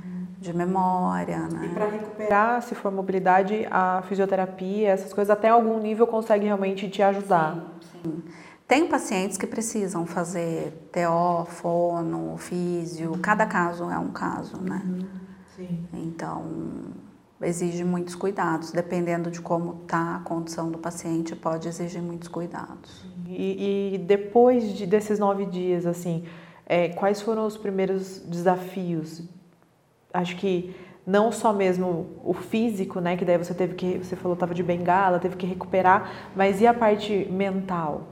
[0.42, 1.66] de memória, né?
[1.66, 6.90] E para recuperar, se for mobilidade, a fisioterapia, essas coisas, até algum nível consegue realmente
[6.90, 7.54] te ajudar.
[7.80, 8.22] Sim, sim.
[8.66, 14.82] Tem pacientes que precisam fazer TO, fono, físio, cada caso é um caso, né?
[14.84, 15.06] Uhum.
[15.56, 15.86] Sim.
[15.92, 16.44] Então,
[17.40, 23.04] exige muitos cuidados, dependendo de como está a condição do paciente, pode exigir muitos cuidados.
[23.28, 26.24] E, e depois de, desses nove dias, assim,
[26.66, 29.22] é, quais foram os primeiros desafios
[30.12, 30.74] acho que
[31.06, 34.62] não só mesmo o físico, né, que daí você teve que, você falou estava de
[34.62, 38.02] bengala, teve que recuperar, mas e a parte mental?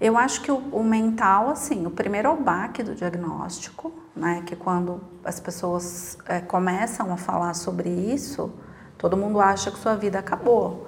[0.00, 4.56] Eu acho que o, o, mental, assim, o primeiro é baque do diagnóstico, né, que
[4.56, 8.52] quando as pessoas é, começam a falar sobre isso,
[8.96, 10.87] todo mundo acha que sua vida acabou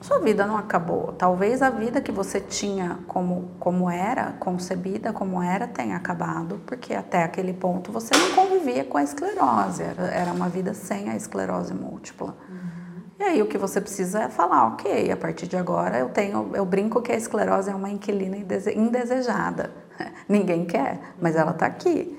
[0.00, 1.12] sua vida não acabou.
[1.12, 6.94] Talvez a vida que você tinha como, como era, concebida como era, tenha acabado, porque
[6.94, 11.16] até aquele ponto você não convivia com a esclerose, era, era uma vida sem a
[11.16, 12.34] esclerose múltipla.
[12.48, 12.70] Uhum.
[13.18, 16.50] E aí o que você precisa é falar, ok, a partir de agora eu tenho,
[16.54, 18.36] eu brinco que a esclerose é uma inquilina
[18.74, 19.70] indesejada.
[20.26, 22.18] Ninguém quer, mas ela está aqui.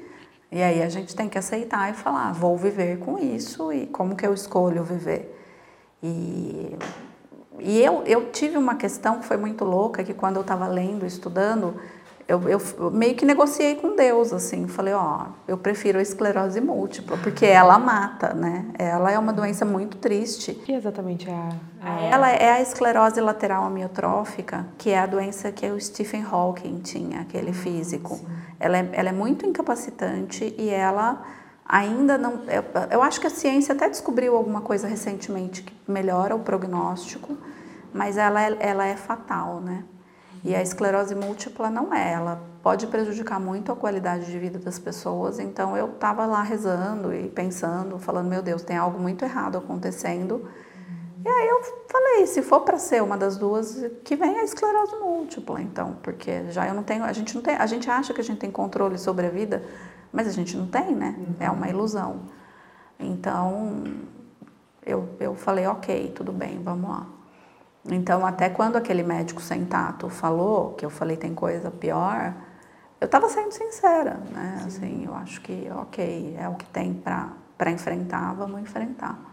[0.52, 4.16] E aí a gente tem que aceitar e falar, vou viver com isso e como
[4.16, 5.36] que eu escolho viver.
[6.04, 6.78] E
[7.60, 11.06] e eu, eu tive uma questão que foi muito louca, que quando eu estava lendo,
[11.06, 11.76] estudando,
[12.28, 17.18] eu, eu, meio que negociei com Deus, assim, falei, ó, eu prefiro a esclerose múltipla,
[17.18, 18.68] porque ela mata, né?
[18.80, 20.54] Ela é uma doença muito triste.
[20.54, 21.50] que exatamente é a,
[21.82, 22.02] a...
[22.04, 27.22] Ela é a esclerose lateral amiotrófica, que é a doença que o Stephen Hawking tinha,
[27.22, 28.20] aquele ah, físico.
[28.60, 31.22] ela é, ela é muito incapacitante e ela
[31.72, 32.44] ainda não.
[32.50, 37.38] Eu, eu, acho que a ciência até descobriu alguma coisa recentemente que melhora o prognóstico,
[37.94, 39.86] mas ela é, ela é fatal, né?
[40.44, 44.78] E a esclerose múltipla não é, ela pode prejudicar muito a qualidade de vida das
[44.80, 45.40] pessoas.
[45.40, 50.46] Então eu estava lá rezando e pensando, falando: meu Deus, tem algo muito errado acontecendo.
[51.24, 54.96] E aí eu falei, se for para ser uma das duas, que vem a esclerose
[54.96, 58.20] múltipla, então, porque já eu não tenho, a gente não tem, a gente acha que
[58.20, 59.64] a gente tem controle sobre a vida,
[60.12, 61.16] mas a gente não tem, né?
[61.40, 62.22] É uma ilusão.
[63.00, 63.84] Então,
[64.86, 67.08] eu, eu falei, ok, tudo bem, vamos lá.
[67.90, 72.34] Então, até quando aquele médico sem tato falou, que eu falei tem coisa pior,
[73.00, 74.58] eu estava sendo sincera, né?
[74.60, 74.68] Sim.
[74.68, 79.32] Assim, eu acho que, ok, é o que tem para enfrentar, vamos enfrentar.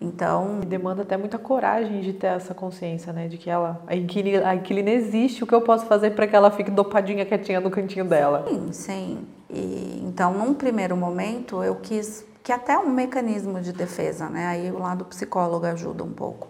[0.00, 0.58] Então.
[0.62, 3.28] E demanda até muita coragem de ter essa consciência, né?
[3.28, 6.34] De que ela, a inquilina, a inquilina existe, o que eu posso fazer para que
[6.34, 8.44] ela fique dopadinha, quietinha no cantinho dela?
[8.48, 9.26] Sim, sim.
[9.52, 14.46] E, então, num primeiro momento, eu quis que até um mecanismo de defesa, né?
[14.46, 16.48] Aí o lado psicólogo ajuda um pouco.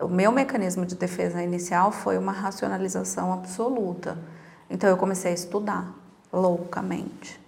[0.00, 4.16] O meu mecanismo de defesa inicial foi uma racionalização absoluta.
[4.70, 5.94] Então, eu comecei a estudar
[6.32, 7.40] loucamente.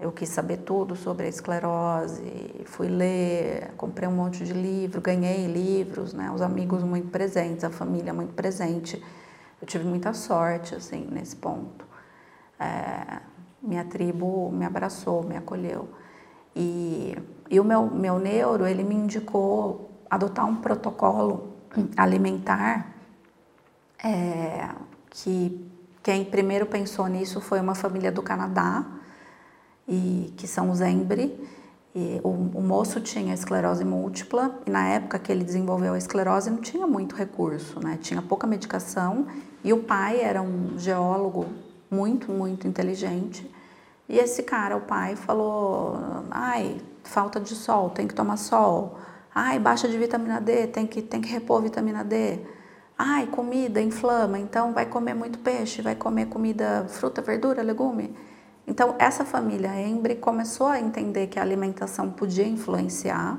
[0.00, 5.46] Eu quis saber tudo sobre a esclerose, fui ler, comprei um monte de livro, ganhei
[5.46, 6.30] livros, né?
[6.34, 9.02] Os amigos muito presentes, a família muito presente.
[9.60, 11.84] eu tive muita sorte, assim, nesse ponto.
[12.58, 13.20] É,
[13.62, 15.88] minha tribo me abraçou, me acolheu.
[16.54, 17.16] E,
[17.48, 21.54] e o meu, meu neuro, ele me indicou adotar um protocolo
[21.96, 22.92] alimentar
[24.02, 24.68] é,
[25.10, 25.70] que
[26.02, 28.84] quem primeiro pensou nisso foi uma família do Canadá,
[29.90, 31.38] e que são os Embry.
[31.92, 36.48] E o, o, moço tinha esclerose múltipla e na época que ele desenvolveu a esclerose
[36.48, 37.98] não tinha muito recurso, né?
[38.00, 39.26] Tinha pouca medicação
[39.64, 41.46] e o pai era um geólogo
[41.90, 43.50] muito, muito inteligente.
[44.08, 45.98] E esse cara, o pai, falou:
[46.30, 48.98] "Ai, falta de sol, tem que tomar sol.
[49.34, 52.40] Ai, baixa de vitamina D, tem que tem que repor vitamina D.
[52.98, 58.14] Ai, comida inflama, então vai comer muito peixe, vai comer comida, fruta, verdura, legume."
[58.66, 63.38] Então, essa família Embry começou a entender que a alimentação podia influenciar.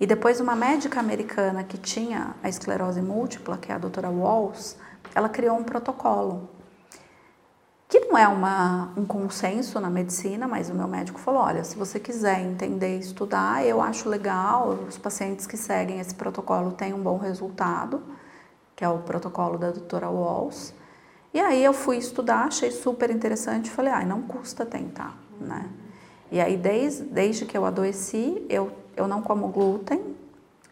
[0.00, 4.78] E depois, uma médica americana que tinha a esclerose múltipla, que é a doutora Walls,
[5.14, 6.48] ela criou um protocolo.
[7.90, 11.76] Que não é uma, um consenso na medicina, mas o meu médico falou: olha, se
[11.76, 16.94] você quiser entender e estudar, eu acho legal, os pacientes que seguem esse protocolo têm
[16.94, 18.00] um bom resultado,
[18.76, 20.72] que é o protocolo da doutora Walls.
[21.34, 25.68] E aí eu fui estudar, achei super interessante, falei, ah, não custa tentar, né?
[26.30, 30.14] E aí desde, desde que eu adoeci, eu, eu não como glúten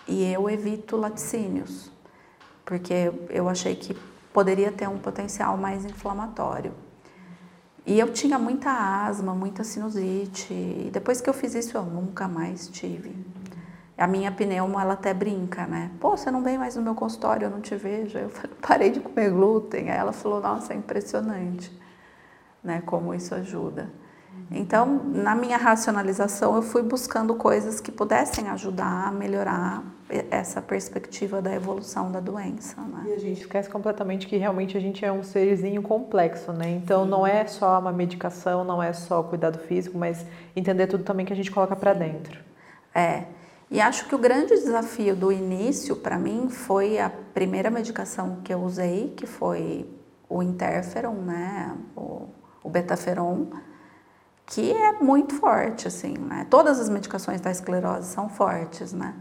[0.06, 1.90] e eu evito laticínios,
[2.64, 3.96] porque eu achei que
[4.32, 6.72] poderia ter um potencial mais inflamatório.
[7.88, 12.28] E eu tinha muita asma, muita sinusite, e depois que eu fiz isso eu nunca
[12.28, 13.16] mais tive.
[13.96, 15.90] A minha pneuma, ela até brinca, né?
[15.98, 18.18] Pô, você não vem mais no meu consultório, eu não te vejo.
[18.18, 19.90] Eu falei, parei de comer glúten.
[19.90, 21.72] Aí ela falou, nossa, é impressionante,
[22.62, 22.82] né?
[22.84, 23.90] Como isso ajuda.
[24.50, 29.82] Então, na minha racionalização, eu fui buscando coisas que pudessem ajudar a melhorar
[30.30, 32.80] essa perspectiva da evolução da doença.
[32.80, 33.04] Né?
[33.08, 36.70] E a gente esquece completamente que realmente a gente é um serzinho complexo, né?
[36.70, 37.10] Então, Sim.
[37.10, 40.24] não é só uma medicação, não é só cuidado físico, mas
[40.56, 42.40] entender tudo também que a gente coloca para dentro.
[42.94, 43.24] É.
[43.70, 48.52] E acho que o grande desafio do início para mim foi a primeira medicação que
[48.52, 49.86] eu usei, que foi
[50.26, 52.28] o interferon, né, o,
[52.62, 53.46] o betaferon,
[54.46, 56.46] que é muito forte, assim, né?
[56.48, 59.14] Todas as medicações da esclerose são fortes, né?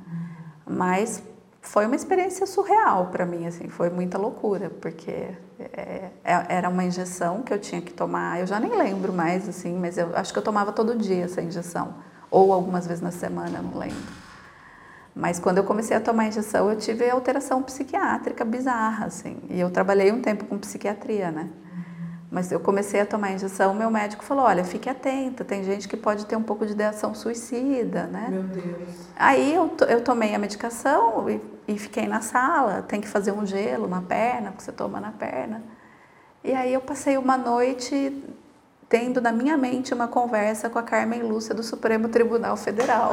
[0.68, 1.24] Mas
[1.62, 5.12] foi uma experiência surreal para mim, assim, foi muita loucura, porque
[5.60, 9.48] é, é, era uma injeção que eu tinha que tomar, eu já nem lembro mais,
[9.50, 11.96] assim, mas eu acho que eu tomava todo dia essa injeção,
[12.30, 13.98] ou algumas vezes na semana, não lembro.
[15.16, 19.38] Mas quando eu comecei a tomar injeção, eu tive alteração psiquiátrica bizarra, assim.
[19.50, 21.50] E eu trabalhei um tempo com psiquiatria, né?
[22.30, 25.96] Mas eu comecei a tomar injeção, meu médico falou: olha, fique atenta, tem gente que
[25.96, 28.28] pode ter um pouco de ideação suicida, né?
[28.30, 28.90] Meu Deus.
[29.16, 33.46] Aí eu, eu tomei a medicação e, e fiquei na sala, tem que fazer um
[33.46, 35.64] gelo na perna, porque você toma na perna.
[36.44, 38.22] E aí eu passei uma noite
[38.90, 43.12] tendo na minha mente uma conversa com a Carmen Lúcia do Supremo Tribunal Federal.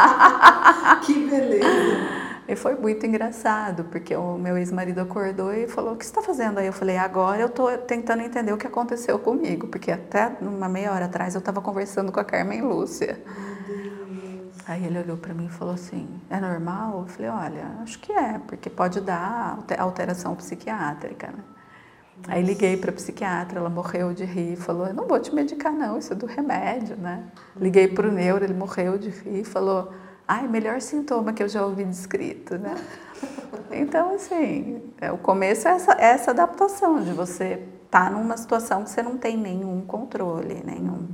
[1.04, 2.19] que beleza!
[2.50, 6.20] E foi muito engraçado, porque o meu ex-marido acordou e falou: O que você está
[6.20, 6.66] fazendo aí?
[6.66, 10.90] Eu falei: Agora eu estou tentando entender o que aconteceu comigo, porque até uma meia
[10.90, 13.22] hora atrás eu estava conversando com a Carmen Lúcia.
[14.66, 17.02] Aí ele olhou para mim e falou assim: É normal?
[17.02, 21.44] Eu falei: Olha, acho que é, porque pode dar alteração psiquiátrica, né?
[22.26, 25.72] Aí liguei para a psiquiatra, ela morreu de rir, falou: Eu não vou te medicar,
[25.72, 27.26] não, isso é do remédio, né?
[27.54, 29.92] Liguei para o neuro, ele morreu de rir, falou:
[30.32, 32.76] Ai, melhor sintoma que eu já ouvi descrito, né?
[33.72, 38.36] Então, assim, é, o começo é essa, é essa adaptação de você estar tá numa
[38.36, 41.08] situação que você não tem nenhum controle, nenhum.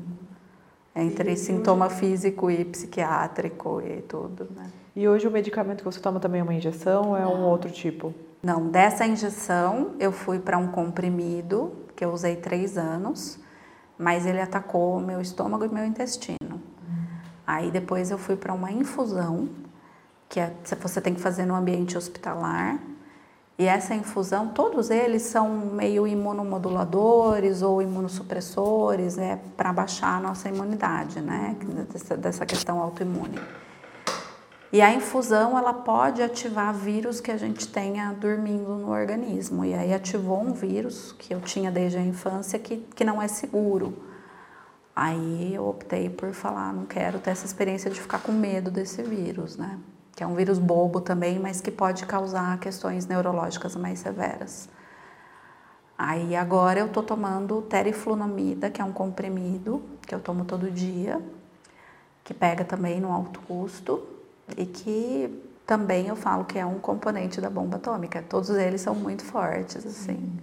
[0.94, 1.94] Entre e sintoma hoje...
[1.94, 4.70] físico e psiquiátrico e tudo, né?
[4.94, 7.70] E hoje o medicamento que você toma também é uma injeção ou é um outro
[7.70, 8.12] tipo?
[8.42, 13.38] Não, dessa injeção eu fui para um comprimido, que eu usei três anos,
[13.96, 16.55] mas ele atacou meu estômago e meu intestino.
[17.46, 19.48] Aí depois eu fui para uma infusão,
[20.28, 22.78] que é, você tem que fazer no ambiente hospitalar.
[23.58, 30.48] E essa infusão, todos eles são meio imunomoduladores ou imunossupressores, é para baixar a nossa
[30.48, 31.56] imunidade, né?
[31.90, 33.40] Dessa, dessa questão autoimune.
[34.72, 39.64] E a infusão ela pode ativar vírus que a gente tenha dormindo no organismo.
[39.64, 43.28] E aí ativou um vírus que eu tinha desde a infância que, que não é
[43.28, 43.94] seguro.
[44.96, 49.02] Aí eu optei por falar, não quero ter essa experiência de ficar com medo desse
[49.02, 49.78] vírus, né?
[50.16, 54.70] Que é um vírus bobo também, mas que pode causar questões neurológicas mais severas.
[55.98, 61.20] Aí agora eu tô tomando teriflunomida, que é um comprimido que eu tomo todo dia,
[62.24, 64.02] que pega também no alto custo
[64.56, 68.24] e que também eu falo que é um componente da bomba atômica.
[68.26, 70.38] Todos eles são muito fortes, assim.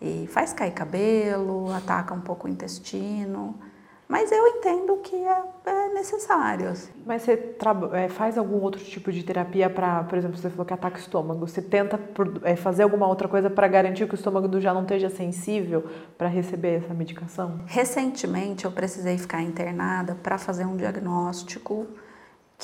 [0.00, 3.58] E faz cair cabelo, ataca um pouco o intestino.
[4.06, 6.68] Mas eu entendo que é, é necessário.
[6.68, 6.92] Assim.
[7.06, 7.56] Mas você
[7.92, 11.00] é, faz algum outro tipo de terapia para, por exemplo, você falou que ataca o
[11.00, 11.46] estômago.
[11.46, 11.98] Você tenta
[12.42, 15.84] é, fazer alguma outra coisa para garantir que o estômago já não esteja sensível
[16.18, 17.60] para receber essa medicação?
[17.66, 21.86] Recentemente eu precisei ficar internada para fazer um diagnóstico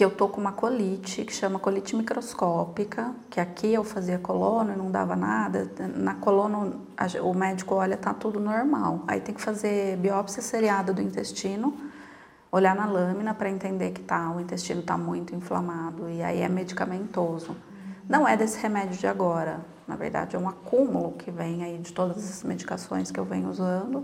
[0.01, 4.73] que eu tô com uma colite, que chama colite microscópica, que aqui eu fazia colono
[4.73, 5.71] e não dava nada.
[5.95, 6.87] Na colono
[7.23, 9.05] o médico olha, tá tudo normal.
[9.07, 11.77] Aí tem que fazer biópsia seriada do intestino,
[12.51, 16.49] olhar na lâmina para entender que tá, o intestino está muito inflamado e aí é
[16.49, 17.55] medicamentoso.
[18.09, 21.93] Não é desse remédio de agora, na verdade é um acúmulo que vem aí de
[21.93, 24.03] todas as medicações que eu venho usando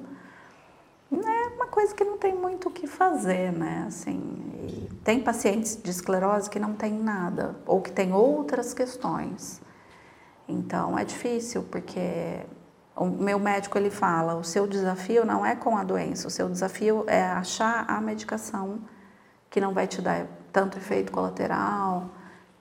[1.67, 3.85] uma coisa que não tem muito o que fazer, né?
[3.89, 9.61] Assim, tem pacientes de esclerose que não tem nada ou que tem outras questões.
[10.49, 12.47] Então é difícil porque
[12.95, 16.49] o meu médico ele fala, o seu desafio não é com a doença, o seu
[16.49, 18.81] desafio é achar a medicação
[19.51, 22.11] que não vai te dar tanto efeito colateral,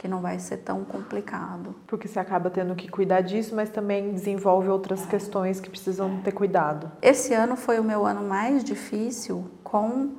[0.05, 1.75] que não vai ser tão complicado.
[1.87, 6.31] Porque você acaba tendo que cuidar disso, mas também desenvolve outras questões que precisam ter
[6.31, 6.91] cuidado.
[7.01, 10.11] Esse ano foi o meu ano mais difícil com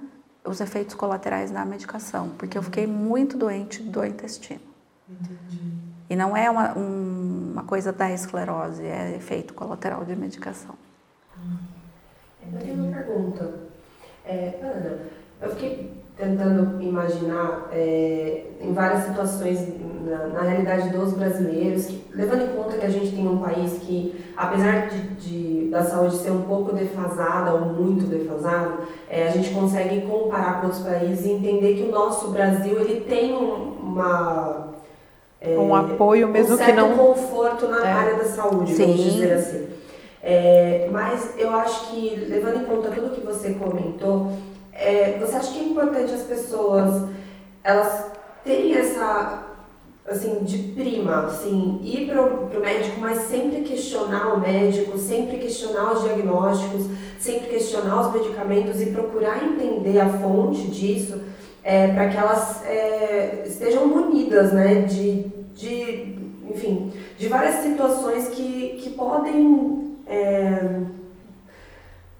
[0.44, 4.60] os efeitos colaterais da medicação, porque eu fiquei muito doente do intestino.
[5.08, 5.72] Entendi.
[6.10, 10.74] E não é uma, um, uma coisa da esclerose, é efeito colateral de medicação.
[12.42, 13.54] Eu tenho uma pergunta.
[14.24, 14.98] É, Ana,
[15.42, 19.60] eu fiquei tentando imaginar é, em várias situações
[20.04, 23.78] na, na, realidade dos brasileiros, que, levando em conta que a gente tem um país
[23.80, 28.78] que, apesar de, de da saúde ser um pouco defasada ou muito defasada,
[29.10, 33.00] é, a gente consegue comparar com outros países e entender que o nosso Brasil ele
[33.00, 34.68] tem uma
[35.38, 37.92] é, um apoio mesmo um que não conforto na é.
[37.92, 38.86] área da saúde, Sim.
[38.86, 39.66] vamos dizer assim.
[40.22, 44.32] É, mas eu acho que levando em conta tudo que você comentou
[44.78, 47.08] é, você acha que é importante as pessoas
[47.62, 48.06] elas
[48.44, 49.46] terem essa
[50.08, 55.94] assim de prima, assim, ir para o médico, mas sempre questionar o médico, sempre questionar
[55.94, 56.86] os diagnósticos,
[57.18, 61.20] sempre questionar os medicamentos e procurar entender a fonte disso,
[61.64, 65.24] é, para que elas é, estejam munidas, né, de,
[65.56, 66.14] de,
[66.48, 70.82] enfim, de várias situações que, que podem é,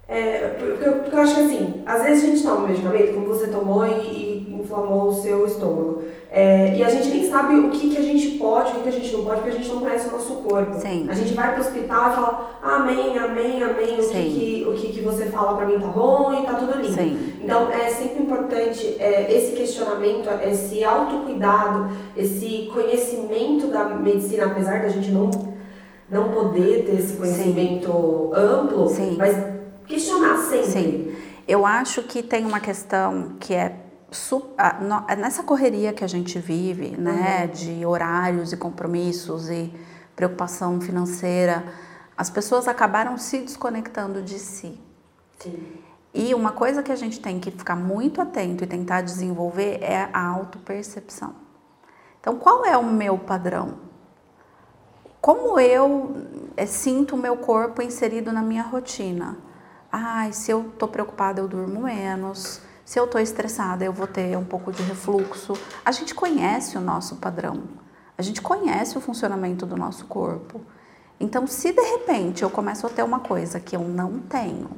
[0.07, 3.13] é, porque, eu, porque eu acho que assim, às vezes a gente toma um medicamento,
[3.13, 6.03] como você tomou e, e inflamou o seu estômago.
[6.31, 8.89] É, e a gente nem sabe o que, que a gente pode, o que, que
[8.89, 10.79] a gente não pode, porque a gente não conhece o nosso corpo.
[10.79, 11.07] Sim.
[11.09, 14.93] A gente vai pro hospital e fala, amém, amém, amém, o, que, que, o que,
[14.93, 16.93] que você fala pra mim tá bom e tá tudo lindo.
[16.93, 17.33] Sim.
[17.43, 24.89] Então é sempre importante é, esse questionamento, esse autocuidado, esse conhecimento da medicina, apesar da
[24.89, 25.29] gente não,
[26.09, 28.41] não poder ter esse conhecimento Sim.
[28.41, 29.56] amplo, mas
[29.87, 30.71] questionar sempre.
[30.71, 31.15] Sim.
[31.47, 33.83] Eu acho que tem uma questão que é
[35.17, 37.51] nessa correria que a gente vive, né, uhum.
[37.51, 39.73] de horários e compromissos e
[40.15, 41.63] preocupação financeira,
[42.17, 44.79] as pessoas acabaram se desconectando de si.
[45.39, 45.83] Sim.
[46.13, 50.09] E uma coisa que a gente tem que ficar muito atento e tentar desenvolver é
[50.11, 51.35] a autopercepção.
[52.19, 53.75] Então, qual é o meu padrão?
[55.21, 56.25] Como eu
[56.55, 59.37] é, sinto o meu corpo inserido na minha rotina?
[59.99, 62.61] Ai, se eu tô preocupada, eu durmo menos.
[62.85, 65.53] Se eu tô estressada, eu vou ter um pouco de refluxo.
[65.83, 67.63] A gente conhece o nosso padrão.
[68.15, 70.61] A gente conhece o funcionamento do nosso corpo.
[71.19, 74.69] Então, se de repente eu começo a ter uma coisa que eu não tenho,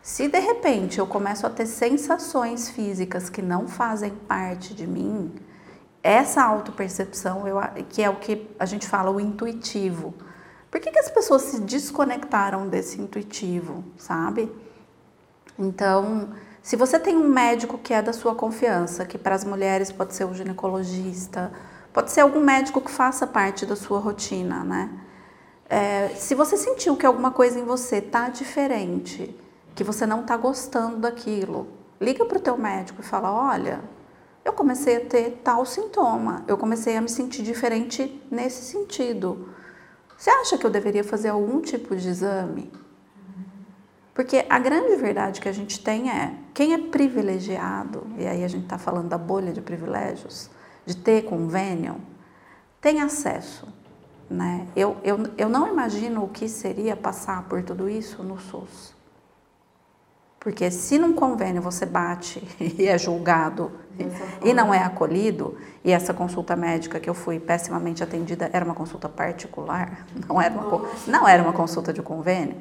[0.00, 5.34] se de repente eu começo a ter sensações físicas que não fazem parte de mim,
[6.00, 7.42] essa autopercepção,
[7.88, 10.14] que é o que a gente fala o intuitivo,
[10.74, 14.50] por que, que as pessoas se desconectaram desse intuitivo, sabe?
[15.56, 19.92] Então, se você tem um médico que é da sua confiança, que para as mulheres
[19.92, 21.52] pode ser o ginecologista,
[21.92, 24.90] pode ser algum médico que faça parte da sua rotina, né?
[25.70, 29.32] É, se você sentiu que alguma coisa em você tá diferente,
[29.76, 31.68] que você não tá gostando daquilo,
[32.00, 33.80] liga para o teu médico e fala, olha,
[34.44, 39.54] eu comecei a ter tal sintoma, eu comecei a me sentir diferente nesse sentido.
[40.16, 42.72] Você acha que eu deveria fazer algum tipo de exame?
[44.14, 48.48] Porque a grande verdade que a gente tem é quem é privilegiado, e aí a
[48.48, 50.48] gente está falando da bolha de privilégios,
[50.86, 51.96] de ter convênio,
[52.80, 53.66] tem acesso.
[54.30, 54.68] Né?
[54.76, 58.94] Eu, eu, eu não imagino o que seria passar por tudo isso no SUS.
[60.38, 63.72] Porque se num convênio você bate e é julgado
[64.42, 68.74] e não é acolhido, e essa consulta médica que eu fui pessimamente atendida era uma
[68.74, 72.56] consulta particular, não era uma, não era uma consulta de convênio.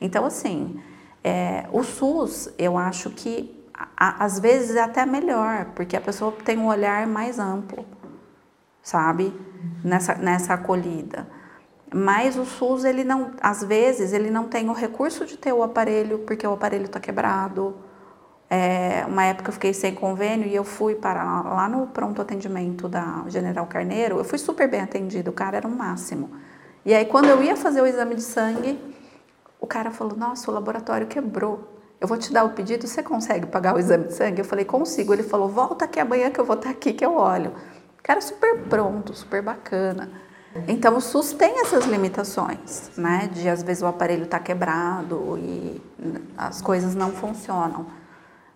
[0.00, 0.80] Então, assim,
[1.22, 3.64] é, o SUS, eu acho que
[3.96, 7.84] a, às vezes é até melhor, porque a pessoa tem um olhar mais amplo,
[8.82, 9.32] sabe?
[9.82, 11.26] Nessa, nessa acolhida.
[11.92, 15.62] Mas o SUS, ele não, às vezes, ele não tem o recurso de ter o
[15.62, 17.76] aparelho, porque o aparelho está quebrado.
[18.54, 22.88] É, uma época eu fiquei sem convênio e eu fui para lá no pronto atendimento
[22.88, 26.30] da General Carneiro, eu fui super bem atendida, o cara era um máximo.
[26.84, 28.78] E aí quando eu ia fazer o exame de sangue,
[29.60, 31.68] o cara falou: "Nossa, o laboratório quebrou.
[32.00, 34.64] Eu vou te dar o pedido, você consegue pagar o exame de sangue?" Eu falei:
[34.64, 35.12] "Consigo".
[35.12, 37.50] Ele falou: "Volta aqui amanhã que eu vou estar aqui que eu olho".
[37.98, 40.08] O cara super pronto, super bacana.
[40.68, 43.28] Então o SUS tem essas limitações, né?
[43.32, 45.82] De às vezes o aparelho está quebrado e
[46.38, 48.03] as coisas não funcionam.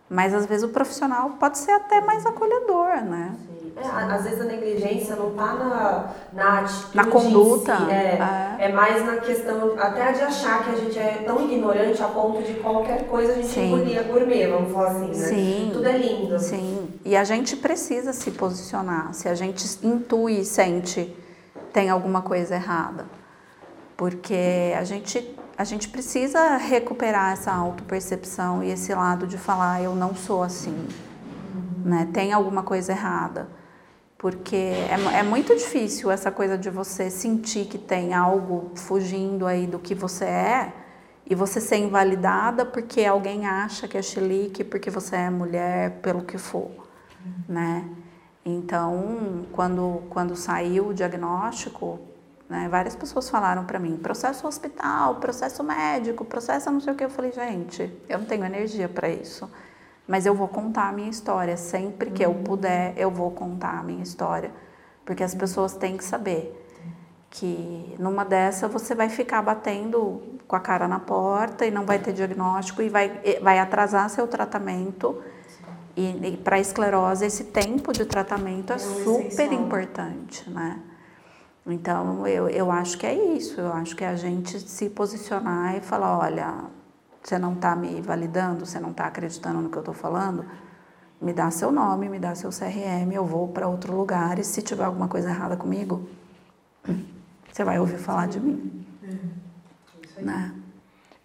[0.09, 3.37] Mas às vezes o profissional pode ser até mais acolhedor, né?
[3.77, 6.97] É, às vezes a negligência não está na, na atitude.
[6.97, 7.77] Na conduta.
[7.77, 8.57] Si, é, é.
[8.65, 12.43] é, mais na questão até de achar que a gente é tão ignorante a ponto
[12.43, 13.67] de qualquer coisa a gente Sim.
[13.67, 15.15] engolir gourmet, vamos falar assim, né?
[15.15, 15.71] Sim.
[15.73, 16.39] Tudo é lindo.
[16.41, 16.89] Sim.
[17.05, 19.15] E a gente precisa se posicionar.
[19.15, 21.15] Se a gente intui e sente
[21.73, 23.07] tem alguma coisa errada.
[23.97, 29.93] Porque a gente, a gente precisa recuperar essa autopercepção e esse lado de falar, eu
[29.93, 30.87] não sou assim.
[31.85, 32.09] Né?
[32.15, 33.49] Tem alguma coisa errada.
[34.17, 39.67] Porque é, é muito difícil essa coisa de você sentir que tem algo fugindo aí
[39.67, 40.73] do que você é
[41.29, 46.23] e você ser invalidada porque alguém acha que é chilique, porque você é mulher, pelo
[46.23, 46.71] que for,
[47.49, 47.85] né?
[48.45, 51.99] Então, quando, quando saiu o diagnóstico,
[52.49, 57.05] né, várias pessoas falaram para mim: processo hospital, processo médico, processo não sei o que.
[57.05, 59.51] Eu falei: gente, eu não tenho energia para isso.
[60.07, 61.57] Mas eu vou contar a minha história.
[61.57, 62.43] Sempre que eu uhum.
[62.43, 64.51] puder, eu vou contar a minha história.
[65.05, 66.55] Porque as pessoas têm que saber
[67.31, 71.99] que numa dessa você vai ficar batendo com a cara na porta e não vai
[71.99, 75.23] ter diagnóstico e vai, vai atrasar seu tratamento
[75.99, 79.53] e, e para esclerose, esse tempo de tratamento é, é super essencial.
[79.53, 80.81] importante, né?
[81.69, 83.61] Então, eu, eu acho que é isso.
[83.61, 86.64] Eu acho que é a gente se posicionar e falar: olha,
[87.23, 90.45] você não está me validando, você não está acreditando no que eu estou falando,
[91.21, 94.62] me dá seu nome, me dá seu CRM, eu vou para outro lugar e se
[94.62, 96.09] tiver alguma coisa errada comigo,
[97.53, 98.87] você vai ouvir falar de mim.
[100.16, 100.55] É, né?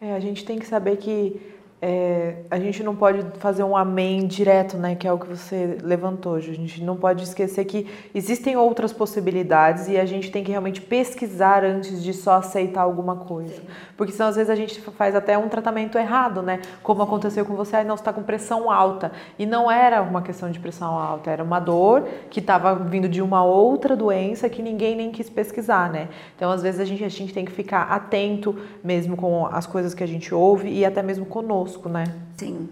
[0.01, 1.52] é a gente tem que saber que
[1.85, 5.77] é, a gente não pode fazer um amém direto, né, que é o que você
[5.83, 6.35] levantou.
[6.35, 10.79] A gente não pode esquecer que existem outras possibilidades e a gente tem que realmente
[10.79, 13.55] pesquisar antes de só aceitar alguma coisa.
[13.55, 13.67] Sim.
[13.97, 16.61] Porque senão às vezes a gente faz até um tratamento errado, né?
[16.81, 19.11] Como aconteceu com você, aí não está com pressão alta.
[19.37, 23.21] E não era uma questão de pressão alta, era uma dor que estava vindo de
[23.21, 26.07] uma outra doença que ninguém nem quis pesquisar, né?
[26.33, 29.93] Então às vezes a gente, a gente tem que ficar atento mesmo com as coisas
[29.93, 32.05] que a gente ouve e até mesmo conosco conosco, né?
[32.37, 32.69] Sim.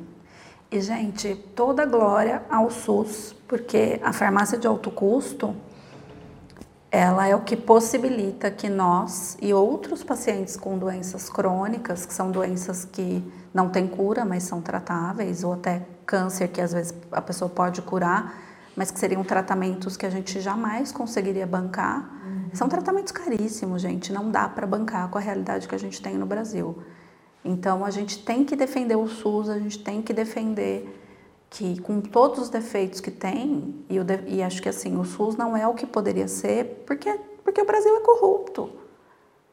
[0.72, 5.56] E, gente, toda glória ao SUS, porque a farmácia de alto custo,
[6.90, 12.32] ela é o que possibilita que nós e outros pacientes com doenças crônicas, que são
[12.32, 13.24] doenças que
[13.54, 17.82] não têm cura, mas são tratáveis, ou até câncer, que às vezes a pessoa pode
[17.82, 18.34] curar,
[18.76, 22.10] mas que seriam tratamentos que a gente jamais conseguiria bancar.
[22.26, 22.50] Uhum.
[22.54, 26.16] São tratamentos caríssimos, gente, não dá para bancar com a realidade que a gente tem
[26.18, 26.82] no Brasil.
[27.44, 30.98] Então a gente tem que defender o SUS, a gente tem que defender
[31.50, 35.56] que com todos os defeitos que tem, e, e acho que assim, o SUS não
[35.58, 38.70] é o que poderia ser, porque, porque o Brasil é corrupto.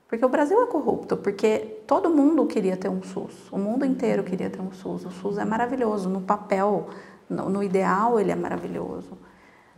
[0.07, 4.23] Porque o Brasil é corrupto, porque todo mundo queria ter um SUS, o mundo inteiro
[4.23, 5.05] queria ter um SUS.
[5.05, 6.89] O SUS é maravilhoso, no papel,
[7.29, 9.19] no, no ideal ele é maravilhoso.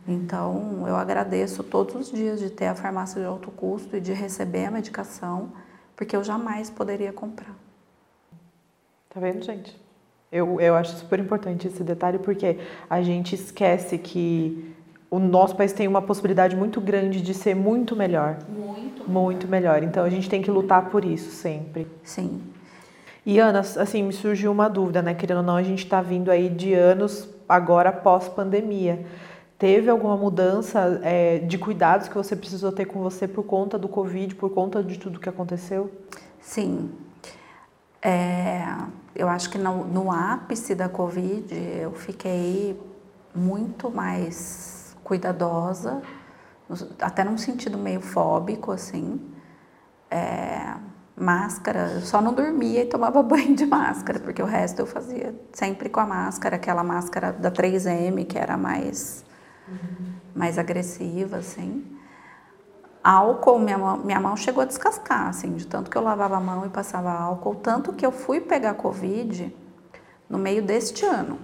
[0.07, 4.13] Então eu agradeço todos os dias de ter a farmácia de alto custo e de
[4.13, 5.51] receber a medicação,
[5.95, 7.55] porque eu jamais poderia comprar.
[9.13, 9.77] Tá vendo, gente?
[10.31, 12.57] Eu, eu acho super importante esse detalhe porque
[12.89, 14.73] a gente esquece que
[15.09, 18.37] o nosso país tem uma possibilidade muito grande de ser muito melhor.
[18.47, 19.09] Muito.
[19.09, 19.83] Muito melhor.
[19.83, 21.85] Então a gente tem que lutar por isso sempre.
[22.01, 22.41] Sim.
[23.25, 25.13] E Ana, assim, me surgiu uma dúvida, né?
[25.13, 29.05] Querendo ou não, a gente está vindo aí de anos agora pós-pandemia.
[29.59, 33.89] Teve alguma mudança é, de cuidados que você precisou ter com você por conta do
[33.89, 35.91] Covid, por conta de tudo que aconteceu?
[36.39, 36.89] Sim.
[38.01, 38.65] É,
[39.15, 42.81] eu acho que no, no ápice da Covid eu fiquei
[43.35, 46.01] muito mais cuidadosa,
[46.99, 49.19] até num sentido meio fóbico, assim.
[50.09, 50.75] É,
[51.21, 55.35] Máscara, eu só não dormia e tomava banho de máscara, porque o resto eu fazia
[55.53, 59.23] sempre com a máscara, aquela máscara da 3M, que era mais,
[59.67, 60.13] uhum.
[60.33, 61.85] mais agressiva, assim.
[63.03, 66.39] Álcool, minha mão, minha mão chegou a descascar, assim, de tanto que eu lavava a
[66.39, 69.53] mão e passava álcool, tanto que eu fui pegar Covid
[70.29, 71.39] no meio deste ano.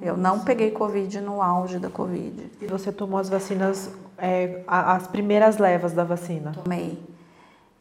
[0.00, 2.50] Eu não peguei Covid no auge da Covid.
[2.60, 6.52] E você tomou as vacinas, é, as primeiras levas da vacina?
[6.52, 6.98] Tomei.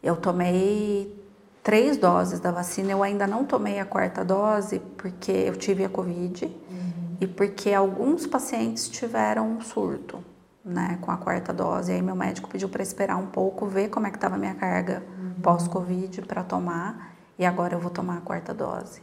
[0.01, 1.23] Eu tomei
[1.63, 2.91] três doses da vacina.
[2.91, 7.17] Eu ainda não tomei a quarta dose porque eu tive a Covid uhum.
[7.21, 10.23] e porque alguns pacientes tiveram um surto,
[10.63, 11.91] né, com a quarta dose.
[11.91, 14.37] E aí meu médico pediu para esperar um pouco, ver como é que estava a
[14.37, 15.41] minha carga uhum.
[15.41, 17.13] pós-Covid para tomar.
[17.37, 19.01] E agora eu vou tomar a quarta dose.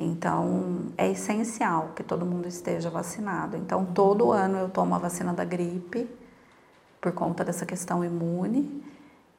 [0.00, 3.56] Então, é essencial que todo mundo esteja vacinado.
[3.56, 6.08] Então, todo ano eu tomo a vacina da gripe,
[7.00, 8.84] por conta dessa questão imune.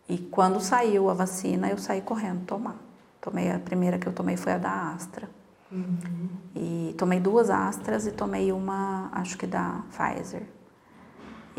[0.09, 2.75] E quando saiu a vacina, eu saí correndo tomar.
[3.21, 5.29] Tomei a primeira que eu tomei foi a da Astra.
[5.71, 6.29] Uhum.
[6.55, 10.43] E tomei duas Astras e tomei uma, acho que da Pfizer.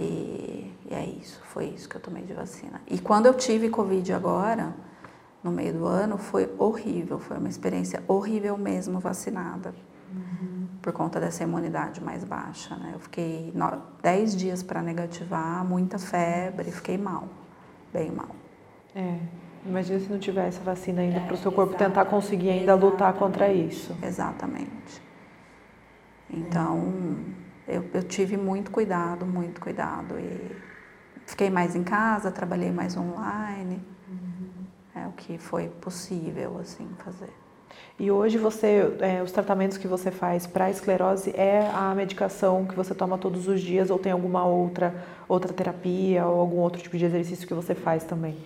[0.01, 2.81] E, e é isso, foi isso que eu tomei de vacina.
[2.87, 4.75] E quando eu tive Covid agora,
[5.45, 9.75] no meio do ano foi horrível, foi uma experiência horrível mesmo vacinada.
[10.13, 10.67] Uhum.
[10.81, 12.93] Por conta dessa imunidade mais baixa, né?
[12.95, 13.53] Eu fiquei
[14.03, 17.29] 10 dias para negativar, muita febre, fiquei mal,
[17.93, 18.31] bem mal.
[18.95, 19.19] É,
[19.65, 23.13] imagina se não tivesse vacina ainda é, para o seu corpo tentar conseguir ainda lutar
[23.13, 23.95] contra isso.
[24.03, 25.03] Exatamente.
[26.29, 26.93] Então,
[27.71, 30.19] eu, eu tive muito cuidado, muito cuidado.
[30.19, 30.57] E
[31.27, 33.81] fiquei mais em casa, trabalhei mais online
[34.95, 37.33] é o que foi possível assim fazer.
[37.99, 42.75] E hoje você, é, os tratamentos que você faz para esclerose é a medicação que
[42.75, 44.95] você toma todos os dias ou tem alguma outra
[45.29, 48.37] outra terapia ou algum outro tipo de exercício que você faz também?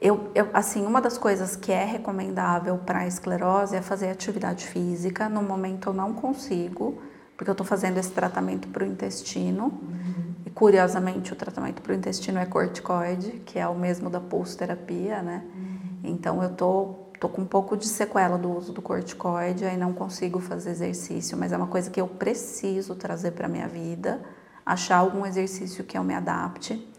[0.00, 5.28] Eu, eu assim, uma das coisas que é recomendável para esclerose é fazer atividade física.
[5.28, 7.02] No momento eu não consigo,
[7.38, 9.66] porque eu estou fazendo esse tratamento para o intestino.
[9.66, 10.34] Uhum.
[10.44, 15.22] E curiosamente o tratamento para o intestino é corticoide, que é o mesmo da pulsoterapia,
[15.22, 15.44] né?
[15.54, 16.10] Uhum.
[16.10, 19.92] Então eu tô, tô com um pouco de sequela do uso do corticoide, aí não
[19.92, 24.20] consigo fazer exercício, mas é uma coisa que eu preciso trazer para minha vida,
[24.66, 26.92] achar algum exercício que eu me adapte.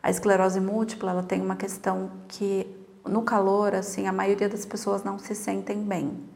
[0.00, 2.72] A esclerose múltipla, ela tem uma questão que
[3.04, 6.35] no calor, assim, a maioria das pessoas não se sentem bem.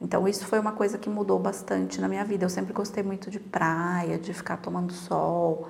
[0.00, 2.44] Então isso foi uma coisa que mudou bastante na minha vida.
[2.44, 5.68] Eu sempre gostei muito de praia, de ficar tomando sol,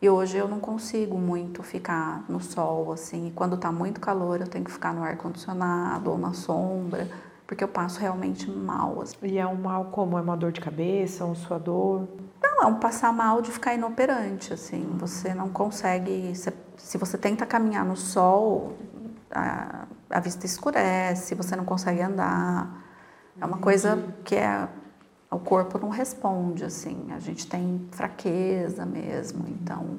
[0.00, 3.28] e hoje eu não consigo muito ficar no sol, assim.
[3.28, 7.08] E quando tá muito calor, eu tenho que ficar no ar-condicionado ou na sombra,
[7.46, 9.00] porque eu passo realmente mal.
[9.00, 9.16] Assim.
[9.22, 10.18] E é um mal como?
[10.18, 12.06] É uma dor de cabeça, um suador?
[12.42, 14.84] Não, é um passar mal de ficar inoperante, assim.
[14.98, 16.32] Você não consegue...
[16.76, 18.74] Se você tenta caminhar no sol,
[19.30, 22.85] a, a vista escurece, você não consegue andar.
[23.40, 24.68] É uma coisa que é
[25.30, 29.98] o corpo não responde, assim, a gente tem fraqueza mesmo, então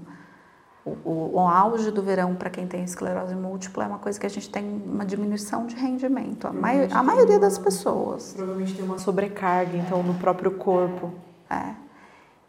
[0.85, 4.25] o, o, o auge do verão para quem tem esclerose múltipla é uma coisa que
[4.25, 8.33] a gente tem uma diminuição de rendimento, a, mai, a maioria das pessoas.
[8.35, 11.13] Provavelmente tem uma sobrecarga, então, no próprio corpo.
[11.49, 11.75] É.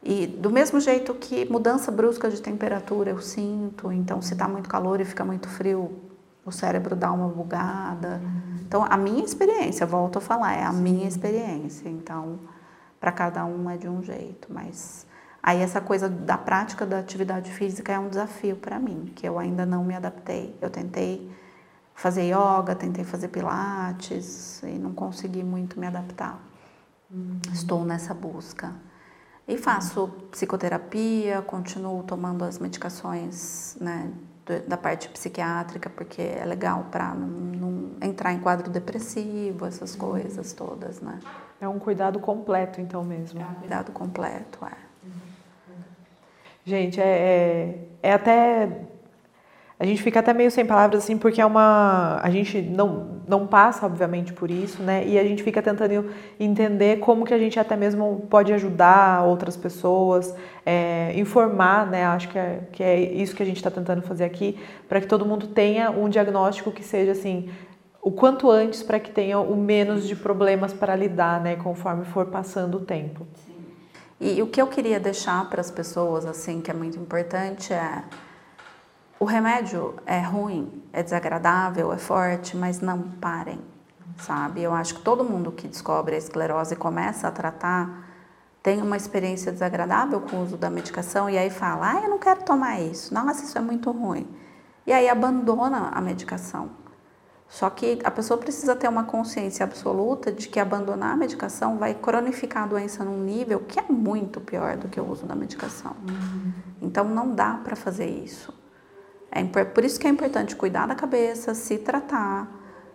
[0.02, 4.68] E do mesmo jeito que mudança brusca de temperatura eu sinto, então se está muito
[4.68, 6.07] calor e fica muito frio,
[6.48, 8.20] o cérebro dá uma bugada.
[8.66, 11.88] Então, a minha experiência, volto a falar, é a minha experiência.
[11.88, 12.40] Então,
[12.98, 15.06] para cada um é de um jeito, mas
[15.42, 19.38] aí essa coisa da prática da atividade física é um desafio para mim, que eu
[19.38, 20.56] ainda não me adaptei.
[20.60, 21.30] Eu tentei
[21.94, 26.40] fazer yoga, tentei fazer pilates e não consegui muito me adaptar.
[27.10, 27.40] Uhum.
[27.52, 28.74] Estou nessa busca.
[29.48, 34.12] E faço psicoterapia, continuo tomando as medicações né,
[34.66, 40.00] da parte psiquiátrica, porque é legal para não, não, entrar em quadro depressivo, essas uhum.
[40.00, 41.18] coisas todas, né?
[41.60, 43.40] É um cuidado completo, então mesmo.
[43.40, 44.88] É um cuidado completo, é.
[46.64, 47.04] Gente, é,
[48.02, 48.68] é, é até
[49.80, 52.18] a gente fica até meio sem palavras assim, porque é uma.
[52.20, 55.06] A gente não, não passa, obviamente, por isso, né?
[55.06, 59.56] E a gente fica tentando entender como que a gente até mesmo pode ajudar outras
[59.56, 60.34] pessoas,
[60.66, 62.04] é, informar, né?
[62.06, 64.58] Acho que é, que é isso que a gente está tentando fazer aqui,
[64.88, 67.48] para que todo mundo tenha um diagnóstico que seja assim.
[68.02, 72.26] O quanto antes para que tenha o menos de problemas para lidar, né, conforme for
[72.26, 73.24] passando o tempo.
[74.20, 78.02] E o que eu queria deixar para as pessoas, assim, que é muito importante, é
[79.20, 83.60] o remédio é ruim, é desagradável, é forte, mas não parem,
[84.18, 84.62] sabe?
[84.62, 88.06] Eu acho que todo mundo que descobre a esclerose e começa a tratar
[88.62, 92.18] tem uma experiência desagradável com o uso da medicação e aí fala: "Ah, eu não
[92.18, 93.12] quero tomar isso.
[93.12, 94.26] Nossa, isso é muito ruim".
[94.86, 96.70] E aí abandona a medicação.
[97.48, 101.94] Só que a pessoa precisa ter uma consciência absoluta de que abandonar a medicação vai
[101.94, 105.96] cronificar a doença num nível que é muito pior do que o uso da medicação.
[106.06, 106.52] Uhum.
[106.82, 108.52] Então não dá para fazer isso.
[109.30, 112.48] É por isso que é importante cuidar da cabeça, se tratar,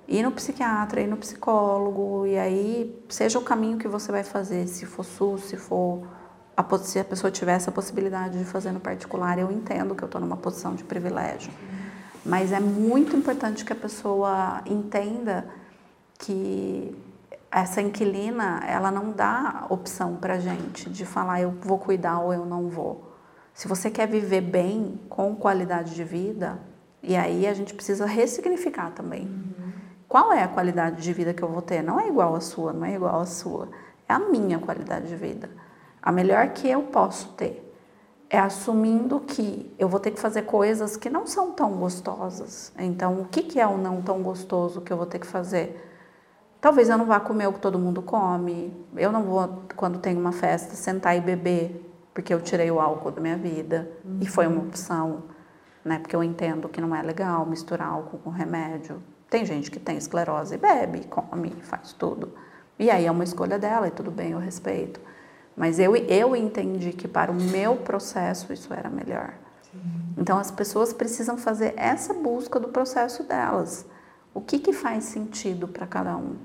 [0.08, 4.68] ir no psiquiatra, ir no psicólogo, e aí seja o caminho que você vai fazer,
[4.68, 6.08] se for SUS, se for
[6.56, 10.08] a, se a pessoa tiver essa possibilidade de fazer no particular, eu entendo que eu
[10.08, 11.52] estou numa posição de privilégio.
[12.26, 15.48] Mas é muito importante que a pessoa entenda
[16.18, 16.96] que
[17.52, 22.46] essa inquilina, ela não dá opção para gente de falar eu vou cuidar ou eu
[22.46, 23.13] não vou.
[23.54, 26.60] Se você quer viver bem, com qualidade de vida,
[27.02, 29.28] e aí a gente precisa ressignificar também.
[29.28, 29.72] Uhum.
[30.08, 31.82] Qual é a qualidade de vida que eu vou ter?
[31.84, 33.70] Não é igual à sua, não é igual à sua.
[34.08, 35.50] É a minha qualidade de vida.
[36.02, 37.64] A melhor que eu posso ter
[38.30, 42.74] é assumindo que eu vou ter que fazer coisas que não são tão gostosas.
[42.80, 45.90] Então, o que, que é o não tão gostoso que eu vou ter que fazer?
[46.60, 48.74] Talvez eu não vá comer o que todo mundo come.
[48.96, 53.12] Eu não vou, quando tem uma festa, sentar e beber, porque eu tirei o álcool
[53.12, 53.90] da minha vida.
[54.06, 54.20] Uhum.
[54.22, 55.24] E foi uma opção,
[55.84, 56.00] né?
[56.00, 59.02] Porque eu entendo que não é legal misturar álcool com remédio.
[59.30, 62.32] Tem gente que tem esclerose e bebe, come, faz tudo.
[62.78, 65.00] E aí é uma escolha dela e tudo bem, eu respeito.
[65.56, 69.34] Mas eu, eu entendi que para o meu processo isso era melhor.
[69.62, 69.80] Sim.
[70.18, 73.86] Então as pessoas precisam fazer essa busca do processo delas.
[74.34, 76.36] O que, que faz sentido para cada um?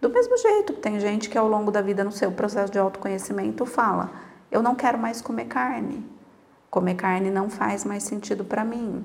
[0.00, 2.78] Do mesmo jeito que tem gente que ao longo da vida, no seu processo de
[2.78, 4.10] autoconhecimento, fala:
[4.50, 6.04] Eu não quero mais comer carne.
[6.70, 9.04] Comer carne não faz mais sentido para mim.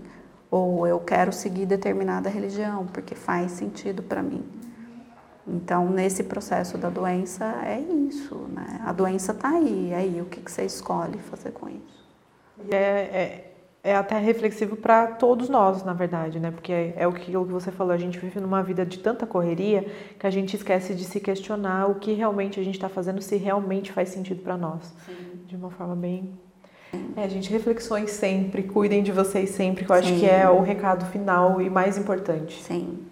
[0.49, 4.43] Ou eu quero seguir determinada religião, porque faz sentido para mim.
[5.47, 8.81] Então, nesse processo da doença, é isso, né?
[8.83, 12.05] A doença está aí, e aí o que, que, você escolhe fazer com isso?
[12.71, 16.49] É, é, é até reflexivo para todos nós, na verdade, né?
[16.49, 19.85] Porque é, é o que você falou, a gente vive numa vida de tanta correria
[20.19, 23.37] que a gente esquece de se questionar o que realmente a gente está fazendo, se
[23.37, 24.91] realmente faz sentido para nós.
[25.05, 25.34] Sim.
[25.47, 26.37] De uma forma bem
[27.15, 30.01] é, gente, reflexões sempre, cuidem de vocês sempre, que eu Sim.
[30.01, 32.61] acho que é o recado final e mais importante.
[32.63, 33.05] Sim.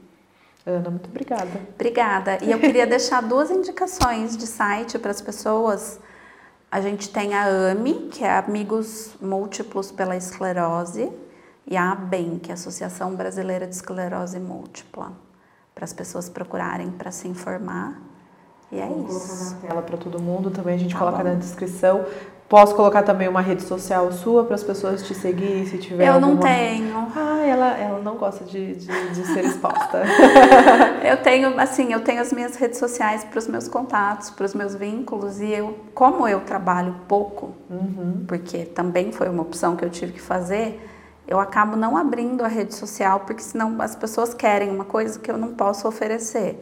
[0.65, 1.61] Ana, muito obrigada.
[1.75, 2.37] Obrigada.
[2.41, 5.99] E eu queria deixar duas indicações de site para as pessoas.
[6.71, 11.11] A gente tem a AMI, que é Amigos Múltiplos pela Esclerose,
[11.67, 15.11] e a ABEM, que é a Associação Brasileira de Esclerose Múltipla,
[15.75, 18.01] para as pessoas procurarem para se informar.
[18.71, 19.55] E é Vou isso.
[19.55, 21.29] na tela para todo mundo, também a gente tá coloca bom.
[21.29, 22.05] na descrição.
[22.49, 26.13] Posso colocar também uma rede social sua para as pessoas te seguirem se tiver Eu
[26.13, 26.33] alguma...
[26.33, 27.07] não tenho.
[27.15, 30.03] Ah, ela, ela não gosta de, de, de ser exposta.
[31.03, 34.53] eu tenho, assim, eu tenho as minhas redes sociais para os meus contatos, para os
[34.53, 38.23] meus vínculos e eu, como eu trabalho pouco, uhum.
[38.27, 40.79] porque também foi uma opção que eu tive que fazer,
[41.27, 45.31] eu acabo não abrindo a rede social porque senão as pessoas querem uma coisa que
[45.31, 46.61] eu não posso oferecer.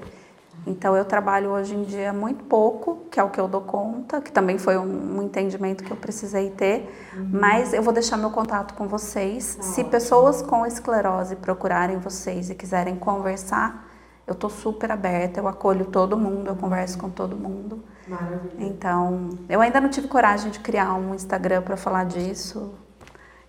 [0.65, 4.21] Então eu trabalho hoje em dia muito pouco, que é o que eu dou conta,
[4.21, 7.29] que também foi um, um entendimento que eu precisei ter, uhum.
[7.31, 9.57] mas eu vou deixar meu contato com vocês.
[9.59, 13.89] Ah, Se pessoas com esclerose procurarem vocês e quiserem conversar,
[14.27, 17.83] eu estou super aberta, eu acolho todo mundo, eu converso com todo mundo.
[18.07, 18.53] Maravilha.
[18.59, 22.73] Então, eu ainda não tive coragem de criar um Instagram para falar disso.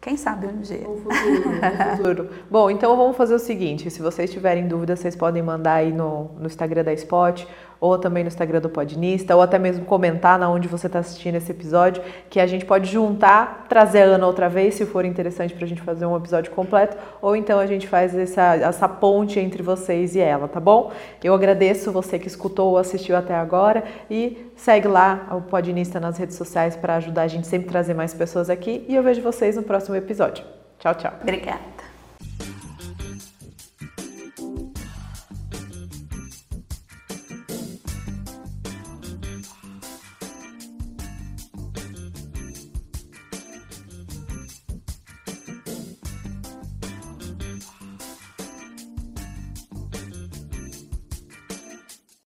[0.03, 0.79] Quem sabe um dia.
[0.79, 2.31] No futuro, no futuro.
[2.51, 6.25] Bom, então vamos fazer o seguinte: se vocês tiverem dúvidas, vocês podem mandar aí no,
[6.37, 7.47] no Instagram da Spot
[7.83, 11.35] ou também no Instagram do Podnista, ou até mesmo comentar na onde você está assistindo
[11.35, 15.53] esse episódio, que a gente pode juntar, trazer a Ana outra vez, se for interessante
[15.53, 19.41] para a gente fazer um episódio completo, ou então a gente faz essa, essa ponte
[19.41, 20.93] entre vocês e ela, tá bom?
[21.25, 26.17] Eu agradeço você que escutou ou assistiu até agora e segue lá o Podnista nas
[26.17, 29.57] redes sociais para ajudar a gente sempre trazer mais pessoas aqui e eu vejo vocês
[29.57, 30.45] no próximo episódio.
[30.79, 31.15] Tchau, tchau.
[31.21, 32.62] Obrigada.